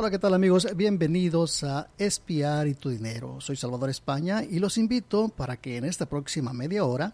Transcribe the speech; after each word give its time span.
Hola, 0.00 0.10
¿qué 0.10 0.18
tal 0.18 0.32
amigos? 0.32 0.66
Bienvenidos 0.76 1.62
a 1.62 1.90
Espiar 1.98 2.66
y 2.68 2.72
tu 2.72 2.88
Dinero. 2.88 3.38
Soy 3.42 3.56
Salvador 3.56 3.90
España 3.90 4.42
y 4.42 4.58
los 4.58 4.78
invito 4.78 5.28
para 5.28 5.58
que 5.58 5.76
en 5.76 5.84
esta 5.84 6.06
próxima 6.06 6.54
media 6.54 6.86
hora 6.86 7.12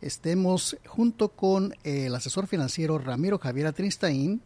estemos 0.00 0.78
junto 0.86 1.28
con 1.28 1.74
el 1.84 2.14
asesor 2.14 2.46
financiero 2.46 2.96
Ramiro 2.96 3.38
Javier 3.38 3.74
Tristain 3.74 4.40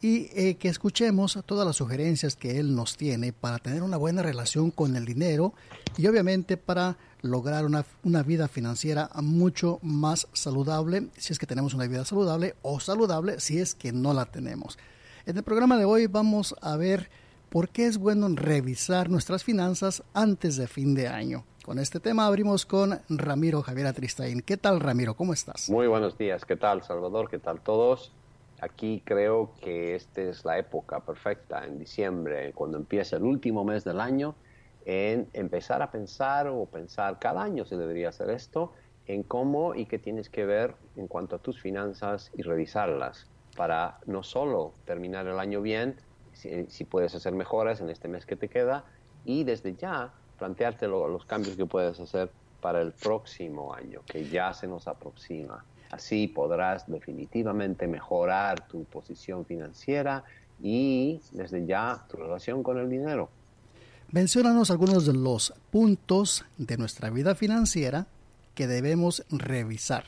y 0.00 0.30
eh, 0.32 0.56
que 0.58 0.68
escuchemos 0.68 1.38
todas 1.44 1.66
las 1.66 1.76
sugerencias 1.76 2.36
que 2.36 2.58
él 2.58 2.74
nos 2.74 2.96
tiene 2.96 3.34
para 3.34 3.58
tener 3.58 3.82
una 3.82 3.98
buena 3.98 4.22
relación 4.22 4.70
con 4.70 4.96
el 4.96 5.04
dinero 5.04 5.52
y 5.98 6.06
obviamente 6.06 6.56
para 6.56 6.96
lograr 7.20 7.66
una, 7.66 7.84
una 8.02 8.22
vida 8.22 8.48
financiera 8.48 9.10
mucho 9.16 9.78
más 9.82 10.26
saludable 10.32 11.08
si 11.18 11.34
es 11.34 11.38
que 11.38 11.44
tenemos 11.44 11.74
una 11.74 11.86
vida 11.86 12.06
saludable 12.06 12.54
o 12.62 12.80
saludable 12.80 13.40
si 13.40 13.58
es 13.58 13.74
que 13.74 13.92
no 13.92 14.14
la 14.14 14.24
tenemos. 14.24 14.78
En 15.26 15.36
el 15.36 15.42
programa 15.42 15.76
de 15.76 15.84
hoy 15.84 16.06
vamos 16.06 16.56
a 16.62 16.78
ver 16.78 17.10
por 17.50 17.68
qué 17.68 17.84
es 17.84 17.98
bueno 17.98 18.26
revisar 18.34 19.10
nuestras 19.10 19.44
finanzas 19.44 20.02
antes 20.14 20.56
de 20.56 20.66
fin 20.66 20.94
de 20.94 21.08
año. 21.08 21.44
Con 21.62 21.78
este 21.78 22.00
tema 22.00 22.26
abrimos 22.26 22.64
con 22.64 22.98
Ramiro 23.10 23.60
Javier 23.60 23.88
Atristain. 23.88 24.40
¿Qué 24.40 24.56
tal, 24.56 24.80
Ramiro? 24.80 25.14
¿Cómo 25.14 25.34
estás? 25.34 25.68
Muy 25.68 25.88
buenos 25.88 26.16
días. 26.16 26.46
¿Qué 26.46 26.56
tal, 26.56 26.82
Salvador? 26.82 27.28
¿Qué 27.28 27.38
tal 27.38 27.60
todos? 27.60 28.14
Aquí 28.62 29.02
creo 29.04 29.52
que 29.60 29.94
esta 29.94 30.22
es 30.22 30.46
la 30.46 30.58
época 30.58 31.00
perfecta, 31.00 31.66
en 31.66 31.78
diciembre, 31.78 32.54
cuando 32.54 32.78
empieza 32.78 33.16
el 33.16 33.24
último 33.24 33.62
mes 33.62 33.84
del 33.84 34.00
año, 34.00 34.34
en 34.86 35.28
empezar 35.34 35.82
a 35.82 35.90
pensar 35.90 36.48
o 36.48 36.64
pensar 36.64 37.18
cada 37.18 37.42
año 37.42 37.66
se 37.66 37.76
debería 37.76 38.08
hacer 38.08 38.30
esto, 38.30 38.72
en 39.06 39.22
cómo 39.22 39.74
y 39.74 39.84
qué 39.84 39.98
tienes 39.98 40.30
que 40.30 40.46
ver 40.46 40.76
en 40.96 41.08
cuanto 41.08 41.36
a 41.36 41.38
tus 41.40 41.60
finanzas 41.60 42.30
y 42.34 42.42
revisarlas 42.42 43.28
para 43.60 43.98
no 44.06 44.22
solo 44.22 44.72
terminar 44.86 45.26
el 45.26 45.38
año 45.38 45.60
bien, 45.60 45.94
si, 46.32 46.84
puedes 46.84 47.14
hacer 47.14 47.34
mejoras 47.34 47.82
en 47.82 47.90
este 47.90 48.08
mes 48.08 48.24
que 48.24 48.34
te 48.34 48.48
queda 48.48 48.84
y 49.26 49.44
desde 49.44 49.76
ya 49.76 50.14
plantearte 50.38 50.88
los 50.88 51.26
cambios 51.26 51.56
que 51.56 51.66
puedes 51.66 52.00
hacer 52.00 52.30
para 52.62 52.80
el 52.80 52.92
próximo 52.92 53.74
año, 53.74 54.00
que 54.06 54.24
ya 54.24 54.54
se 54.54 54.66
nos 54.66 54.88
aproxima. 54.88 55.62
Así 55.90 56.26
podrás 56.26 56.90
definitivamente 56.90 57.86
mejorar 57.86 58.66
tu 58.66 58.84
posición 58.84 59.44
financiera 59.44 60.24
y 60.62 61.20
desde 61.32 61.66
ya 61.66 62.06
tu 62.10 62.16
relación 62.16 62.62
con 62.62 62.78
el 62.78 62.88
dinero. 62.88 63.28
Menciónanos 64.10 64.70
algunos 64.70 65.04
de 65.04 65.12
los 65.12 65.52
puntos 65.70 66.46
de 66.56 66.78
nuestra 66.78 67.10
vida 67.10 67.34
financiera 67.34 68.06
que 68.54 68.66
debemos 68.66 69.22
revisar. 69.28 70.04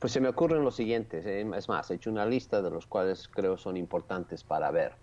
Pues 0.00 0.14
se 0.14 0.20
me 0.22 0.30
ocurren 0.30 0.64
los 0.64 0.76
siguientes. 0.76 1.26
Eh, 1.26 1.46
es 1.54 1.68
más, 1.68 1.90
he 1.90 1.96
hecho 1.96 2.08
una 2.08 2.24
lista 2.24 2.62
de 2.62 2.70
los 2.70 2.86
cuales 2.86 3.28
creo 3.28 3.58
son 3.58 3.76
importantes 3.76 4.42
para 4.42 4.70
ver, 4.70 4.94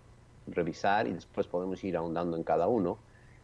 revisar 0.48 1.06
y 1.06 1.12
después 1.12 1.46
podemos 1.46 1.84
ir 1.84 1.96
ahondando 1.96 2.36
en 2.36 2.42
cada 2.42 2.66
uno. 2.66 2.98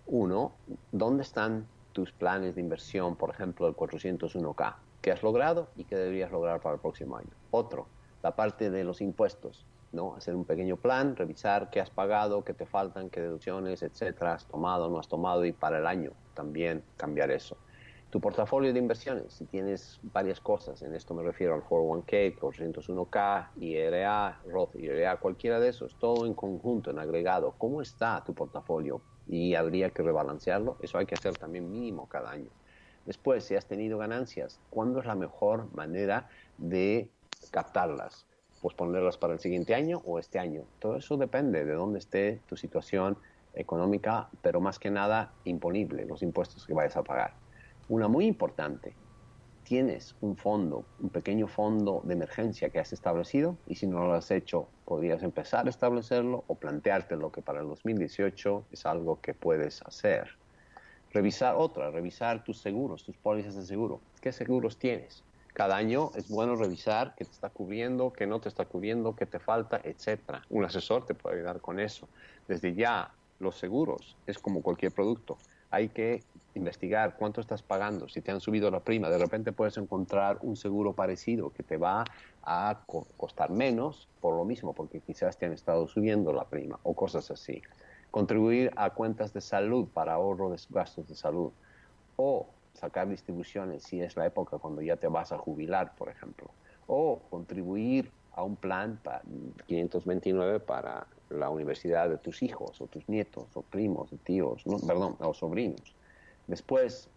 Uno, 0.07 0.57
¿dónde 0.91 1.23
están 1.23 1.69
tus 1.93 2.11
planes 2.11 2.57
de 2.57 2.61
inversión, 2.61 3.15
por 3.15 3.31
ejemplo, 3.31 3.69
el 3.69 3.77
401k? 3.77 4.75
¿Qué 5.01 5.13
has 5.13 5.23
logrado 5.23 5.69
y 5.77 5.85
qué 5.85 5.95
deberías 5.95 6.33
lograr 6.33 6.61
para 6.61 6.75
el 6.75 6.81
próximo 6.81 7.19
año? 7.19 7.31
Otro, 7.53 7.87
la 8.25 8.35
parte 8.35 8.69
de 8.69 8.83
los 8.83 9.01
impuestos, 9.01 9.65
¿no? 9.93 10.17
Hacer 10.17 10.35
un 10.35 10.47
pequeño 10.47 10.77
plan, 10.77 11.15
revisar 11.15 11.71
qué 11.71 11.81
has 11.81 11.91
pagado, 11.91 12.43
qué 12.43 12.55
te 12.55 12.67
faltan, 12.67 13.11
qué 13.11 13.21
deducciones, 13.21 13.85
etcétera, 13.85 14.35
has 14.35 14.47
tomado, 14.47 14.91
no 14.91 14.99
has 14.99 15.07
tomado 15.07 15.45
y 15.45 15.53
para 15.53 15.79
el 15.79 15.87
año 15.87 16.15
también 16.35 16.83
cambiar 16.97 17.31
eso 17.31 17.57
tu 18.15 18.21
portafolio 18.21 18.73
de 18.73 18.79
inversiones, 18.79 19.33
si 19.33 19.45
tienes 19.45 19.99
varias 20.05 20.39
cosas, 20.39 20.81
en 20.83 20.95
esto 20.95 21.15
me 21.15 21.25
refiero 21.25 21.53
al 21.53 21.65
401k, 21.65 22.39
401k, 22.39 23.49
IRA, 23.57 24.41
Roth 24.47 24.77
IRA, 24.77 25.17
cualquiera 25.17 25.59
de 25.59 25.71
esos, 25.71 25.97
todo 25.99 26.25
en 26.25 26.33
conjunto, 26.33 26.93
en 26.93 27.01
agregado, 27.01 27.57
¿cómo 27.59 27.83
está 27.83 28.23
tu 28.25 28.33
portafolio? 28.33 29.03
Y 29.27 29.57
habría 29.57 29.91
que 29.91 30.05
rebalancearlo, 30.05 30.77
eso 30.81 30.97
hay 30.97 31.07
que 31.07 31.17
hacer 31.17 31.37
también 31.37 31.69
mínimo 31.69 32.09
cada 32.09 32.31
año. 32.31 32.51
Después, 33.05 33.43
si 33.43 33.57
has 33.57 33.67
tenido 33.67 33.99
ganancias, 33.99 34.61
¿cuándo 34.71 35.01
es 35.01 35.07
la 35.07 35.17
mejor 35.17 35.75
manera 35.75 36.29
de 36.57 37.11
captarlas? 37.51 38.27
Pues 38.63 38.77
ponerlas 38.77 39.19
para 39.19 39.33
el 39.33 39.41
siguiente 39.41 39.75
año 39.75 40.03
o 40.05 40.21
este 40.21 40.39
año. 40.39 40.63
Todo 40.79 40.99
eso 40.99 41.17
depende 41.17 41.65
de 41.65 41.73
dónde 41.73 41.99
esté 41.99 42.43
tu 42.47 42.57
situación 42.57 43.19
económica, 43.55 44.29
pero 44.41 44.61
más 44.61 44.79
que 44.79 44.93
nada 44.93 45.33
imponible, 45.43 46.07
los 46.07 46.23
impuestos 46.23 46.65
que 46.65 46.75
vayas 46.75 46.97
a 46.97 47.03
pagar. 47.03 47.44
Una 47.87 48.09
muy 48.09 48.25
importante, 48.25 48.95
tienes 49.63 50.15
un 50.23 50.39
fondo, 50.39 50.87
un 51.01 51.11
pequeño 51.11 51.47
fondo 51.49 52.01
de 52.05 52.15
emergencia 52.15 52.71
que 52.71 52.79
has 52.79 52.95
establecido 52.95 53.59
y 53.67 53.75
si 53.75 53.87
no 53.87 54.07
lo 54.07 54.15
has 54.15 54.31
hecho, 54.31 54.69
podrías 54.87 55.23
empezar 55.23 55.67
a 55.67 55.69
establecerlo 55.71 56.45
o 56.47 56.55
plantearte 56.55 57.17
lo 57.17 57.31
que 57.31 57.43
para 57.43 57.61
el 57.61 57.69
2018 57.69 58.65
es 58.73 58.87
algo 58.87 59.21
que 59.21 59.35
puedes 59.35 59.83
hacer. 59.83 60.31
Revisar 61.13 61.57
otra, 61.57 61.91
revisar 61.91 62.43
tus 62.43 62.59
seguros, 62.59 63.05
tus 63.05 63.17
pólizas 63.17 63.55
de 63.55 63.67
seguro. 63.67 64.01
¿Qué 64.23 64.33
seguros 64.33 64.79
tienes? 64.79 65.23
Cada 65.53 65.77
año 65.77 66.11
es 66.15 66.31
bueno 66.31 66.57
revisar 66.57 67.15
qué 67.17 67.27
te 67.27 67.33
está 67.33 67.51
cubriendo, 67.51 68.15
qué 68.15 68.27
no 68.27 68.41
te 68.41 68.49
está 68.49 68.65
cubriendo, 68.65 69.15
qué 69.15 69.27
te 69.27 69.39
falta, 69.39 69.79
etc. 69.85 70.41
Un 70.49 70.65
asesor 70.65 71.05
te 71.05 71.13
puede 71.13 71.37
ayudar 71.37 71.61
con 71.61 71.79
eso. 71.79 72.09
Desde 72.49 72.75
ya, 72.75 73.13
los 73.41 73.57
seguros 73.57 74.17
es 74.27 74.39
como 74.39 74.63
cualquier 74.63 74.93
producto 74.93 75.37
hay 75.75 75.89
que 75.89 76.23
investigar 76.55 77.17
cuánto 77.17 77.41
estás 77.41 77.63
pagando, 77.63 78.09
si 78.09 78.21
te 78.21 78.31
han 78.31 78.41
subido 78.41 78.71
la 78.71 78.81
prima, 78.81 79.11
de 79.11 79.19
repente 79.19 79.53
puedes 79.53 79.77
encontrar 79.77 80.39
un 80.43 80.57
seguro 80.57 80.93
parecido 80.93 81.51
que 81.51 81.63
te 81.63 81.77
va 81.77 82.05
a 82.43 82.85
costar 83.17 83.51
menos 83.51 84.09
por 84.21 84.37
lo 84.37 84.45
mismo, 84.45 84.75
porque 84.75 85.01
quizás 85.01 85.37
te 85.37 85.47
han 85.47 85.53
estado 85.53 85.87
subiendo 85.89 86.33
la 86.33 86.45
prima 86.49 86.79
o 86.83 86.95
cosas 86.95 87.31
así. 87.31 87.61
Contribuir 88.11 88.71
a 88.77 88.91
cuentas 88.91 89.33
de 89.33 89.41
salud 89.41 89.89
para 89.93 90.15
ahorro 90.15 90.51
de 90.51 90.59
gastos 90.71 91.09
de 91.09 91.17
salud 91.17 91.53
o 92.17 92.49
sacar 92.73 93.09
distribuciones 93.09 93.83
si 93.83 94.01
es 94.01 94.17
la 94.17 94.27
época 94.27 94.59
cuando 94.59 94.83
ya 94.83 94.97
te 94.97 95.09
vas 95.09 95.33
a 95.33 95.39
jubilar, 95.39 95.95
por 95.97 96.09
ejemplo, 96.09 96.51
o 96.87 97.21
contribuir 97.31 98.11
a 98.33 98.43
un 98.43 98.57
plan 98.57 99.01
para 99.03 99.23
529 99.67 100.61
para 100.61 101.07
la 101.31 101.51
universidad 101.51 102.09
de 102.09 102.19
tus 102.19 102.43
hijos 102.43 102.81
o 102.81 102.87
tus 102.87 103.09
nietos 103.09 103.45
o 103.55 103.63
primos 103.63 104.13
o 104.13 104.17
tíos, 104.19 104.67
no, 104.67 104.79
perdón, 104.79 105.17
o 105.21 105.33
sobrinos. 105.35 105.97
Después, 106.47 107.11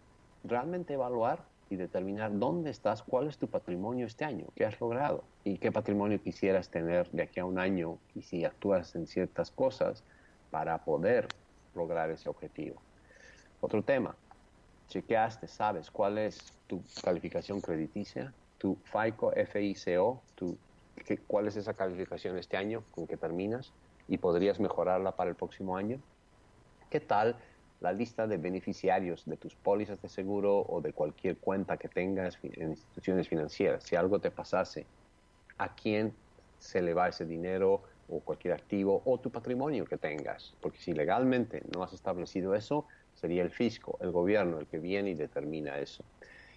realmente 0.43 0.93
evaluar 0.93 1.45
y 1.69 1.75
determinar 1.75 2.37
dónde 2.37 2.69
estás, 2.69 3.03
cuál 3.03 3.27
es 3.27 3.37
tu 3.37 3.47
patrimonio 3.49 4.05
este 4.05 4.23
año, 4.23 4.47
qué 4.55 4.65
has 4.65 4.79
logrado 4.79 5.23
y 5.43 5.57
qué 5.57 5.71
patrimonio 5.71 6.21
quisieras 6.21 6.69
tener 6.69 7.09
de 7.11 7.23
aquí 7.23 7.39
a 7.39 7.45
un 7.45 7.59
año 7.59 7.99
y 8.15 8.21
si 8.21 8.45
actúas 8.45 8.95
en 8.95 9.05
ciertas 9.05 9.51
cosas 9.51 10.03
para 10.49 10.83
poder 10.85 11.27
lograr 11.73 12.09
ese 12.09 12.29
objetivo. 12.29 12.81
Otro 13.59 13.83
tema, 13.83 14.15
chequeaste, 14.87 15.47
sabes 15.47 15.91
cuál 15.91 16.17
es 16.17 16.53
tu 16.67 16.81
calificación 17.03 17.59
crediticia, 17.59 18.33
tu 18.57 18.77
FICO, 18.85 19.33
FICO, 19.45 20.23
tu, 20.35 20.57
cuál 21.27 21.47
es 21.47 21.57
esa 21.57 21.73
calificación 21.73 22.37
este 22.37 22.55
año, 22.55 22.83
con 22.91 23.07
qué 23.07 23.17
terminas, 23.17 23.73
y 24.07 24.17
podrías 24.17 24.59
mejorarla 24.59 25.15
para 25.15 25.29
el 25.29 25.35
próximo 25.35 25.75
año? 25.75 25.99
¿Qué 26.89 27.01
tal 27.01 27.35
la 27.79 27.91
lista 27.91 28.25
de 28.27 28.37
beneficiarios 28.37 29.25
de 29.25 29.37
tus 29.37 29.55
pólizas 29.55 30.01
de 30.01 30.09
seguro 30.09 30.65
o 30.67 30.81
de 30.81 30.93
cualquier 30.93 31.37
cuenta 31.37 31.77
que 31.77 31.87
tengas 31.87 32.37
en 32.41 32.71
instituciones 32.71 33.27
financieras. 33.27 33.83
Si 33.83 33.95
algo 33.95 34.19
te 34.19 34.31
pasase, 34.31 34.85
¿a 35.57 35.75
quién 35.75 36.13
se 36.57 36.81
le 36.81 36.93
va 36.93 37.09
ese 37.09 37.25
dinero 37.25 37.83
o 38.09 38.19
cualquier 38.21 38.53
activo 38.53 39.01
o 39.05 39.19
tu 39.19 39.29
patrimonio 39.29 39.85
que 39.85 39.97
tengas? 39.97 40.55
Porque 40.61 40.79
si 40.79 40.93
legalmente 40.93 41.61
no 41.73 41.83
has 41.83 41.93
establecido 41.93 42.55
eso, 42.55 42.85
sería 43.13 43.43
el 43.43 43.51
fisco, 43.51 43.97
el 44.01 44.11
gobierno, 44.11 44.59
el 44.59 44.67
que 44.67 44.79
viene 44.79 45.11
y 45.11 45.15
determina 45.15 45.77
eso. 45.79 46.03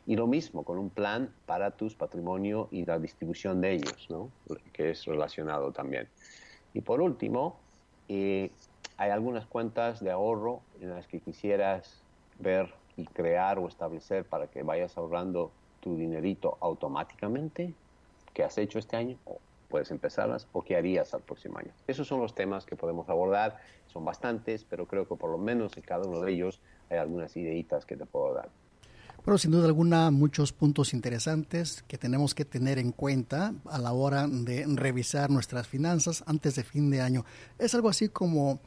Y 0.07 0.17
lo 0.17 0.27
mismo 0.27 0.65
con 0.65 0.79
un 0.79 0.89
plan 0.89 1.33
para 1.45 1.73
tus 1.73 1.95
patrimonio 1.95 2.69
y 2.71 2.87
la 2.87 2.99
distribución 2.99 3.61
de 3.61 3.73
ellos, 3.73 4.07
¿no? 4.09 4.31
que 4.73 4.91
es 4.91 5.05
relacionado 5.05 5.73
también. 5.73 6.09
Y 6.73 6.81
por 6.81 7.03
último, 7.03 7.61
eh, 8.09 8.51
hay 9.01 9.09
algunas 9.09 9.47
cuentas 9.47 10.05
de 10.05 10.11
ahorro 10.11 10.61
en 10.79 10.91
las 10.91 11.07
que 11.07 11.21
quisieras 11.21 12.03
ver 12.39 12.71
y 12.99 13.07
crear 13.07 13.59
o 13.59 13.67
establecer 13.67 14.27
para 14.27 14.49
que 14.49 14.63
vayas 14.63 14.95
ahorrando 14.99 15.53
tu 15.81 15.97
dinerito 15.97 16.59
automáticamente 16.61 17.73
que 18.35 18.45
has 18.45 18.59
hecho 18.59 18.79
este 18.79 18.99
año 18.99 19.17
o 19.25 19.39
puedes 19.71 19.91
empezarlas 19.91 20.47
o 20.53 20.61
qué 20.61 20.77
harías 20.77 21.15
al 21.15 21.23
próximo 21.23 21.57
año. 21.57 21.73
Esos 21.87 22.07
son 22.07 22.21
los 22.21 22.35
temas 22.35 22.67
que 22.67 22.77
podemos 22.77 23.09
abordar, 23.09 23.57
son 23.87 24.05
bastantes, 24.05 24.67
pero 24.69 24.85
creo 24.87 25.09
que 25.09 25.17
por 25.17 25.31
lo 25.31 25.39
menos 25.39 25.79
en 25.79 25.83
cada 25.83 26.07
uno 26.07 26.21
de 26.21 26.33
ellos 26.33 26.61
hay 26.91 26.99
algunas 26.99 27.35
ideitas 27.39 27.87
que 27.87 27.97
te 27.97 28.05
puedo 28.05 28.35
dar. 28.35 28.51
Bueno, 29.25 29.37
sin 29.37 29.51
duda 29.51 29.67
alguna, 29.67 30.11
muchos 30.11 30.53
puntos 30.53 30.95
interesantes 30.95 31.85
que 31.87 31.99
tenemos 31.99 32.35
que 32.35 32.47
tener 32.47 32.79
en 32.79 32.91
cuenta 32.91 33.55
a 33.67 33.79
la 33.79 33.93
hora 33.93 34.27
de 34.27 34.65
revisar 34.67 35.31
nuestras 35.31 35.69
finanzas 35.69 36.25
antes 36.27 36.55
de 36.55 36.65
fin 36.65 36.91
de 36.91 37.03
año. 37.03 37.27
Es 37.59 37.75
algo 37.75 37.91
así 37.91 38.09
como 38.09 38.61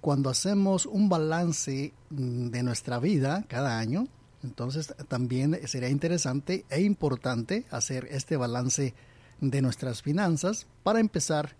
cuando 0.00 0.30
hacemos 0.30 0.86
un 0.86 1.08
balance 1.08 1.92
mm, 2.10 2.48
de 2.48 2.62
nuestra 2.62 2.98
vida 2.98 3.44
cada 3.48 3.78
año, 3.78 4.06
entonces 4.42 4.94
también 5.08 5.58
sería 5.66 5.90
interesante 5.90 6.64
e 6.70 6.80
importante 6.80 7.66
hacer 7.70 8.08
este 8.10 8.36
balance 8.36 8.94
de 9.40 9.62
nuestras 9.62 10.02
finanzas 10.02 10.66
para 10.82 11.00
empezar 11.00 11.56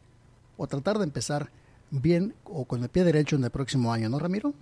o 0.56 0.66
tratar 0.66 0.98
de 0.98 1.04
empezar 1.04 1.50
bien 1.90 2.34
o 2.44 2.64
con 2.64 2.82
el 2.82 2.88
pie 2.88 3.04
derecho 3.04 3.36
en 3.36 3.44
el 3.44 3.50
próximo 3.50 3.92
año, 3.92 4.08
¿no, 4.08 4.18
Ramiro? 4.18 4.54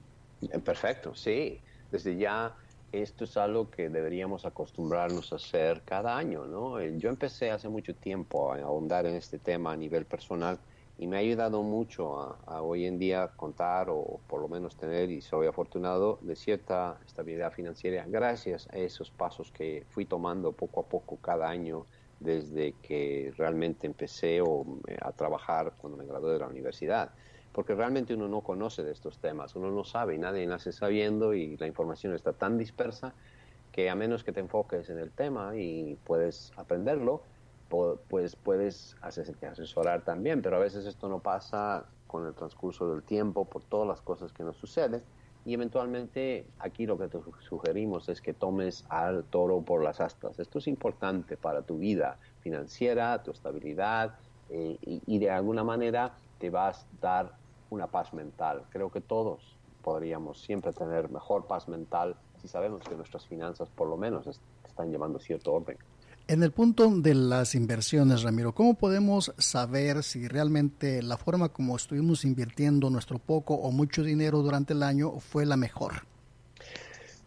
Perfecto, 0.64 1.14
sí. 1.14 1.60
Desde 1.90 2.16
ya 2.16 2.54
esto 2.92 3.24
es 3.24 3.36
algo 3.36 3.70
que 3.70 3.88
deberíamos 3.88 4.46
acostumbrarnos 4.46 5.32
a 5.32 5.36
hacer 5.36 5.82
cada 5.84 6.16
año, 6.16 6.46
¿no? 6.46 6.80
Eh, 6.80 6.94
yo 6.98 7.10
empecé 7.10 7.50
hace 7.50 7.68
mucho 7.68 7.94
tiempo 7.94 8.52
a 8.52 8.58
ahondar 8.60 9.06
en 9.06 9.14
este 9.14 9.38
tema 9.38 9.72
a 9.72 9.76
nivel 9.76 10.06
personal 10.06 10.58
y 10.98 11.06
me 11.06 11.16
ha 11.16 11.20
ayudado 11.20 11.62
mucho 11.62 12.18
a, 12.46 12.60
hoy 12.60 12.84
en 12.84 12.98
día 12.98 13.28
contar 13.36 13.88
o 13.88 14.20
por 14.26 14.40
lo 14.40 14.48
menos 14.48 14.76
tener, 14.76 15.10
y 15.10 15.20
soy 15.20 15.46
afortunado, 15.46 16.18
de 16.22 16.34
cierta 16.34 16.98
estabilidad 17.06 17.52
financiera 17.52 18.04
gracias 18.08 18.68
a 18.72 18.78
esos 18.78 19.10
pasos 19.10 19.52
que 19.52 19.86
fui 19.88 20.06
tomando 20.06 20.52
poco 20.52 20.80
a 20.80 20.88
poco 20.88 21.16
cada 21.16 21.48
año 21.48 21.86
desde 22.18 22.72
que 22.82 23.32
realmente 23.36 23.86
empecé 23.86 24.38
eh, 24.38 24.42
a 25.00 25.12
trabajar 25.12 25.74
cuando 25.78 25.96
me 25.96 26.04
gradué 26.04 26.32
de 26.32 26.40
la 26.40 26.48
universidad. 26.48 27.12
Porque 27.52 27.74
realmente 27.74 28.14
uno 28.14 28.28
no 28.28 28.42
conoce 28.42 28.82
de 28.82 28.92
estos 28.92 29.18
temas, 29.18 29.56
uno 29.56 29.70
no 29.70 29.84
sabe 29.84 30.14
y 30.14 30.18
nadie 30.18 30.46
nace 30.46 30.72
sabiendo 30.72 31.32
y 31.32 31.56
la 31.56 31.66
información 31.66 32.12
está 32.14 32.32
tan 32.32 32.58
dispersa 32.58 33.14
que 33.72 33.88
a 33.88 33.94
menos 33.94 34.24
que 34.24 34.32
te 34.32 34.40
enfoques 34.40 34.90
en 34.90 34.98
el 34.98 35.10
tema 35.12 35.56
y 35.56 35.96
puedes 36.04 36.52
aprenderlo, 36.56 37.22
pues 37.68 38.36
puedes 38.36 38.96
asesorar 39.02 40.02
también, 40.02 40.42
pero 40.42 40.56
a 40.56 40.60
veces 40.60 40.86
esto 40.86 41.08
no 41.08 41.20
pasa 41.20 41.86
con 42.06 42.26
el 42.26 42.34
transcurso 42.34 42.90
del 42.90 43.02
tiempo 43.02 43.44
por 43.44 43.62
todas 43.62 43.86
las 43.86 44.00
cosas 44.00 44.32
que 44.32 44.42
nos 44.42 44.56
suceden 44.56 45.02
y 45.44 45.54
eventualmente 45.54 46.46
aquí 46.58 46.86
lo 46.86 46.98
que 46.98 47.08
te 47.08 47.18
sugerimos 47.40 48.08
es 48.08 48.20
que 48.20 48.34
tomes 48.34 48.84
al 48.88 49.24
toro 49.24 49.62
por 49.62 49.82
las 49.82 50.00
astas. 50.00 50.38
Esto 50.38 50.58
es 50.58 50.66
importante 50.66 51.36
para 51.36 51.62
tu 51.62 51.78
vida 51.78 52.18
financiera, 52.40 53.22
tu 53.22 53.30
estabilidad 53.30 54.16
eh, 54.50 54.76
y, 54.82 55.02
y, 55.06 55.18
de 55.18 55.30
alguna 55.30 55.64
manera 55.64 56.16
te 56.38 56.50
vas 56.50 56.82
a 56.82 56.86
dar 57.00 57.32
una 57.70 57.86
paz 57.86 58.12
mental. 58.12 58.64
Creo 58.70 58.90
que 58.90 59.00
todos 59.00 59.56
podríamos 59.82 60.42
siempre 60.42 60.72
tener 60.72 61.10
mejor 61.10 61.46
paz 61.46 61.68
mental 61.68 62.16
si 62.40 62.48
sabemos 62.48 62.82
que 62.82 62.94
nuestras 62.94 63.26
finanzas 63.26 63.68
por 63.70 63.88
lo 63.88 63.96
menos 63.96 64.26
están 64.66 64.90
llevando 64.90 65.18
cierto 65.18 65.52
orden. 65.54 65.78
En 66.30 66.42
el 66.42 66.52
punto 66.52 66.90
de 66.90 67.14
las 67.14 67.54
inversiones, 67.54 68.22
Ramiro, 68.22 68.52
¿cómo 68.52 68.74
podemos 68.74 69.32
saber 69.38 70.02
si 70.02 70.28
realmente 70.28 71.02
la 71.02 71.16
forma 71.16 71.48
como 71.48 71.74
estuvimos 71.74 72.22
invirtiendo 72.22 72.90
nuestro 72.90 73.18
poco 73.18 73.54
o 73.54 73.70
mucho 73.70 74.02
dinero 74.02 74.42
durante 74.42 74.74
el 74.74 74.82
año 74.82 75.20
fue 75.20 75.46
la 75.46 75.56
mejor? 75.56 76.02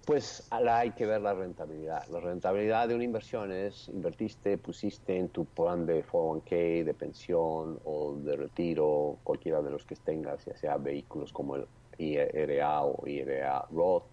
Pues 0.06 0.48
hay 0.52 0.92
que 0.92 1.08
ver 1.08 1.20
la 1.20 1.34
rentabilidad. 1.34 2.08
La 2.10 2.20
rentabilidad 2.20 2.90
de 2.90 2.94
una 2.94 3.04
inversión 3.04 3.52
es 3.52 3.88
invertiste, 3.88 4.60
pusiste 4.60 5.18
en 5.18 5.30
tu 5.30 5.46
plan 5.46 5.88
de 5.88 6.06
401k, 6.06 6.84
de 6.84 6.94
pensión 6.94 7.80
o 7.84 8.14
de 8.24 8.36
retiro, 8.36 9.18
cualquiera 9.24 9.64
de 9.64 9.72
los 9.72 9.84
que 9.84 9.96
tengas, 9.96 10.46
ya 10.46 10.56
sea 10.56 10.78
vehículos 10.78 11.34
como 11.34 11.56
el 11.56 11.66
IRA 11.98 12.84
o 12.84 13.08
IRA 13.08 13.66
Roth, 13.72 14.04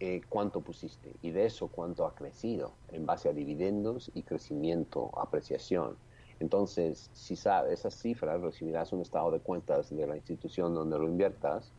eh, 0.00 0.20
cuánto 0.28 0.60
pusiste 0.60 1.14
y 1.22 1.30
de 1.30 1.46
eso 1.46 1.68
cuánto 1.68 2.06
ha 2.06 2.14
crecido 2.14 2.72
en 2.92 3.06
base 3.06 3.28
a 3.28 3.32
dividendos 3.32 4.10
y 4.14 4.22
crecimiento, 4.22 5.10
apreciación. 5.18 5.96
Entonces, 6.40 7.10
si 7.12 7.36
sabes 7.36 7.80
esas 7.80 7.94
cifras, 7.94 8.40
recibirás 8.40 8.92
un 8.92 9.00
estado 9.00 9.30
de 9.30 9.40
cuentas 9.40 9.94
de 9.94 10.06
la 10.06 10.16
institución 10.16 10.74
donde 10.74 10.98
lo 10.98 11.06
inviertas 11.06 11.72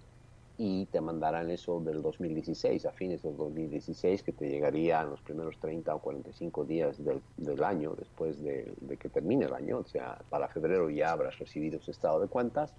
y 0.57 0.85
te 0.85 1.01
mandarán 1.01 1.51
eso 1.51 1.81
del 1.81 2.01
2016, 2.01 2.85
a 2.85 2.91
fines 2.91 3.23
del 3.23 3.35
2016, 3.35 4.23
que 4.23 4.31
te 4.31 4.49
llegaría 4.49 5.01
en 5.01 5.09
los 5.09 5.21
primeros 5.21 5.59
30 5.59 5.93
o 5.93 5.99
45 5.99 6.63
días 6.63 7.03
del, 7.03 7.21
del 7.35 7.63
año, 7.63 7.93
después 7.97 8.41
de, 8.41 8.73
que 8.97 9.09
termine 9.09 9.45
el 9.45 9.53
año, 9.53 9.79
o 9.79 9.85
sea, 9.85 10.17
para 10.29 10.47
febrero 10.47 10.89
ya 10.89 11.11
habrás 11.11 11.37
recibido 11.39 11.79
ese 11.79 11.91
estado 11.91 12.21
de 12.21 12.27
cuentas, 12.27 12.73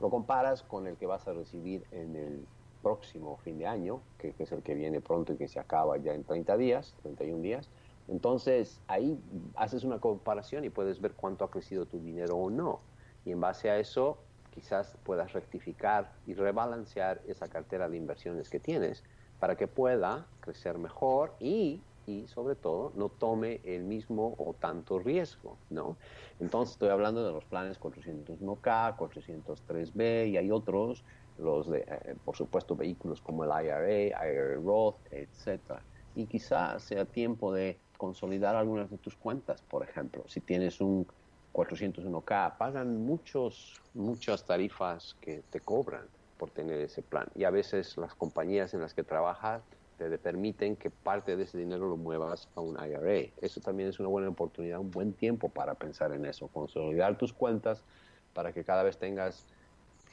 lo 0.00 0.10
comparas 0.10 0.62
con 0.62 0.86
el 0.86 0.96
que 0.96 1.06
vas 1.06 1.26
a 1.26 1.32
recibir 1.32 1.84
en 1.90 2.14
el 2.14 2.46
próximo 2.82 3.38
fin 3.44 3.58
de 3.58 3.66
año, 3.66 4.00
que, 4.18 4.32
que 4.32 4.42
es 4.42 4.52
el 4.52 4.62
que 4.62 4.74
viene 4.74 5.00
pronto 5.00 5.32
y 5.32 5.36
que 5.36 5.48
se 5.48 5.60
acaba 5.60 5.96
ya 5.98 6.14
en 6.14 6.24
30 6.24 6.56
días, 6.56 6.94
31 7.02 7.42
días, 7.42 7.68
entonces 8.08 8.80
ahí 8.88 9.18
haces 9.54 9.84
una 9.84 9.98
comparación 9.98 10.64
y 10.64 10.70
puedes 10.70 11.00
ver 11.00 11.12
cuánto 11.12 11.44
ha 11.44 11.50
crecido 11.50 11.86
tu 11.86 11.98
dinero 11.98 12.36
o 12.36 12.50
no. 12.50 12.80
Y 13.24 13.32
en 13.32 13.40
base 13.40 13.70
a 13.70 13.78
eso 13.78 14.18
quizás 14.52 14.96
puedas 15.04 15.32
rectificar 15.32 16.12
y 16.26 16.34
rebalancear 16.34 17.22
esa 17.26 17.48
cartera 17.48 17.88
de 17.88 17.96
inversiones 17.96 18.50
que 18.50 18.60
tienes 18.60 19.02
para 19.40 19.56
que 19.56 19.66
pueda 19.66 20.26
crecer 20.40 20.78
mejor 20.78 21.34
y, 21.40 21.80
y 22.06 22.26
sobre 22.26 22.54
todo 22.54 22.92
no 22.94 23.08
tome 23.08 23.60
el 23.64 23.82
mismo 23.82 24.34
o 24.38 24.54
tanto 24.54 24.98
riesgo, 24.98 25.56
¿no? 25.70 25.96
Entonces 26.38 26.74
estoy 26.74 26.90
hablando 26.90 27.24
de 27.24 27.32
los 27.32 27.44
planes 27.44 27.80
401k, 27.80 28.96
403b 28.96 30.28
y 30.28 30.36
hay 30.36 30.50
otros, 30.50 31.02
los 31.38 31.70
de, 31.70 31.80
eh, 31.80 32.16
por 32.24 32.36
supuesto, 32.36 32.76
vehículos 32.76 33.20
como 33.20 33.44
el 33.44 33.50
IRA, 33.50 34.26
IRA 34.26 34.56
Roth, 34.56 35.00
etcétera. 35.10 35.82
Y 36.14 36.26
quizás 36.26 36.82
sea 36.84 37.04
tiempo 37.06 37.52
de 37.52 37.80
consolidar 37.96 38.56
algunas 38.56 38.90
de 38.90 38.98
tus 38.98 39.16
cuentas, 39.16 39.62
por 39.62 39.88
ejemplo, 39.88 40.24
si 40.26 40.40
tienes 40.40 40.80
un 40.80 41.06
401k, 41.52 42.56
pagan 42.58 43.04
muchos, 43.04 43.80
muchas 43.94 44.44
tarifas 44.44 45.14
que 45.20 45.42
te 45.50 45.60
cobran 45.60 46.08
por 46.36 46.50
tener 46.50 46.80
ese 46.80 47.02
plan. 47.02 47.28
Y 47.34 47.44
a 47.44 47.50
veces 47.50 47.96
las 47.96 48.14
compañías 48.14 48.74
en 48.74 48.80
las 48.80 48.94
que 48.94 49.04
trabajas 49.04 49.62
te 49.96 50.18
permiten 50.18 50.76
que 50.76 50.90
parte 50.90 51.36
de 51.36 51.44
ese 51.44 51.58
dinero 51.58 51.88
lo 51.88 51.96
muevas 51.96 52.50
a 52.54 52.60
un 52.60 52.76
IRA. 52.76 53.32
Eso 53.36 53.60
también 53.60 53.88
es 53.88 54.00
una 54.00 54.08
buena 54.08 54.28
oportunidad, 54.28 54.80
un 54.80 54.90
buen 54.90 55.14
tiempo 55.14 55.50
para 55.50 55.74
pensar 55.76 56.12
en 56.12 56.24
eso, 56.24 56.48
consolidar 56.48 57.16
tus 57.16 57.32
cuentas 57.32 57.84
para 58.32 58.52
que 58.52 58.64
cada 58.64 58.82
vez 58.82 58.98
tengas 58.98 59.46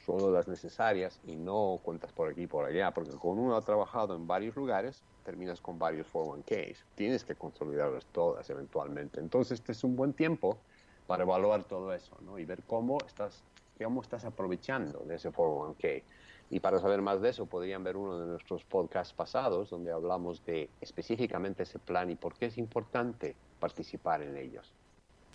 solo 0.04 0.30
las 0.30 0.48
necesarias 0.48 1.20
y 1.26 1.36
no 1.36 1.80
cuentas 1.82 2.12
por 2.12 2.28
aquí 2.28 2.42
y 2.42 2.46
por 2.46 2.64
allá, 2.64 2.90
porque 2.92 3.10
cuando 3.12 3.42
uno 3.42 3.56
ha 3.56 3.62
trabajado 3.62 4.14
en 4.14 4.26
varios 4.26 4.56
lugares, 4.56 5.02
terminas 5.24 5.60
con 5.60 5.78
varios 5.78 6.06
401ks. 6.12 6.76
Tienes 6.94 7.24
que 7.24 7.34
consolidarlas 7.34 8.06
todas 8.06 8.48
eventualmente. 8.50 9.20
Entonces, 9.20 9.60
este 9.60 9.72
es 9.72 9.84
un 9.84 9.96
buen 9.96 10.12
tiempo 10.12 10.58
para 11.06 11.24
evaluar 11.24 11.64
todo 11.64 11.92
eso 11.92 12.16
¿no? 12.22 12.38
y 12.38 12.44
ver 12.44 12.62
cómo 12.66 12.98
estás, 13.06 13.42
cómo 13.78 14.02
estás 14.02 14.24
aprovechando 14.24 15.00
de 15.00 15.16
ese 15.16 15.30
401k. 15.30 16.02
Y 16.50 16.58
para 16.58 16.80
saber 16.80 17.00
más 17.00 17.20
de 17.20 17.28
eso, 17.30 17.46
podrían 17.46 17.84
ver 17.84 17.96
uno 17.96 18.18
de 18.18 18.26
nuestros 18.26 18.64
podcasts 18.64 19.14
pasados 19.14 19.70
donde 19.70 19.92
hablamos 19.92 20.44
de 20.44 20.68
específicamente 20.80 21.62
ese 21.62 21.78
plan 21.78 22.10
y 22.10 22.16
por 22.16 22.34
qué 22.34 22.46
es 22.46 22.58
importante 22.58 23.36
participar 23.60 24.22
en 24.22 24.36
ellos. 24.36 24.72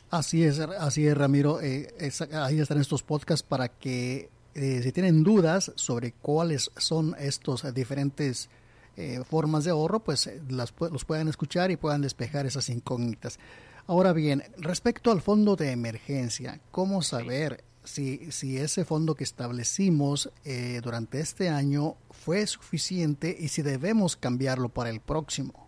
Así 0.10 0.44
es, 0.44 0.60
así 0.60 1.08
es, 1.08 1.18
Ramiro. 1.18 1.62
Eh, 1.62 1.88
ahí 2.34 2.60
están 2.60 2.80
estos 2.80 3.02
podcasts 3.02 3.44
para 3.48 3.70
que 3.70 4.30
eh, 4.56 4.82
si 4.82 4.92
tienen 4.92 5.24
dudas 5.24 5.72
sobre 5.76 6.14
cuáles 6.14 6.72
son 6.78 7.16
estos 7.20 7.74
diferentes 7.74 8.50
eh, 8.98 9.22
formas 9.30 9.66
de 9.66 9.72
ahorro, 9.72 10.00
pues 10.00 10.30
las, 10.50 10.74
los 10.80 11.04
puedan 11.04 11.28
escuchar 11.28 11.72
y 11.72 11.78
puedan 11.78 12.02
despejar 12.02 12.46
esas 12.46 12.70
incógnitas. 12.70 13.38
Ahora 13.86 14.14
bien, 14.14 14.44
respecto 14.58 15.12
al 15.12 15.22
fondo 15.22 15.56
de 15.56 15.72
emergencia, 15.72 16.62
¿cómo 16.72 17.02
saber 17.02 17.64
si, 17.84 18.32
si 18.32 18.58
ese 18.58 18.86
fondo 18.86 19.16
que 19.16 19.24
establecimos 19.24 20.32
eh, 20.44 20.80
durante 20.84 21.20
este 21.20 21.50
año 21.50 21.96
fue 22.10 22.46
suficiente 22.48 23.36
y 23.38 23.50
si 23.50 23.62
debemos 23.62 24.16
cambiarlo 24.16 24.70
para 24.70 24.90
el 24.90 25.00
próximo. 25.00 25.68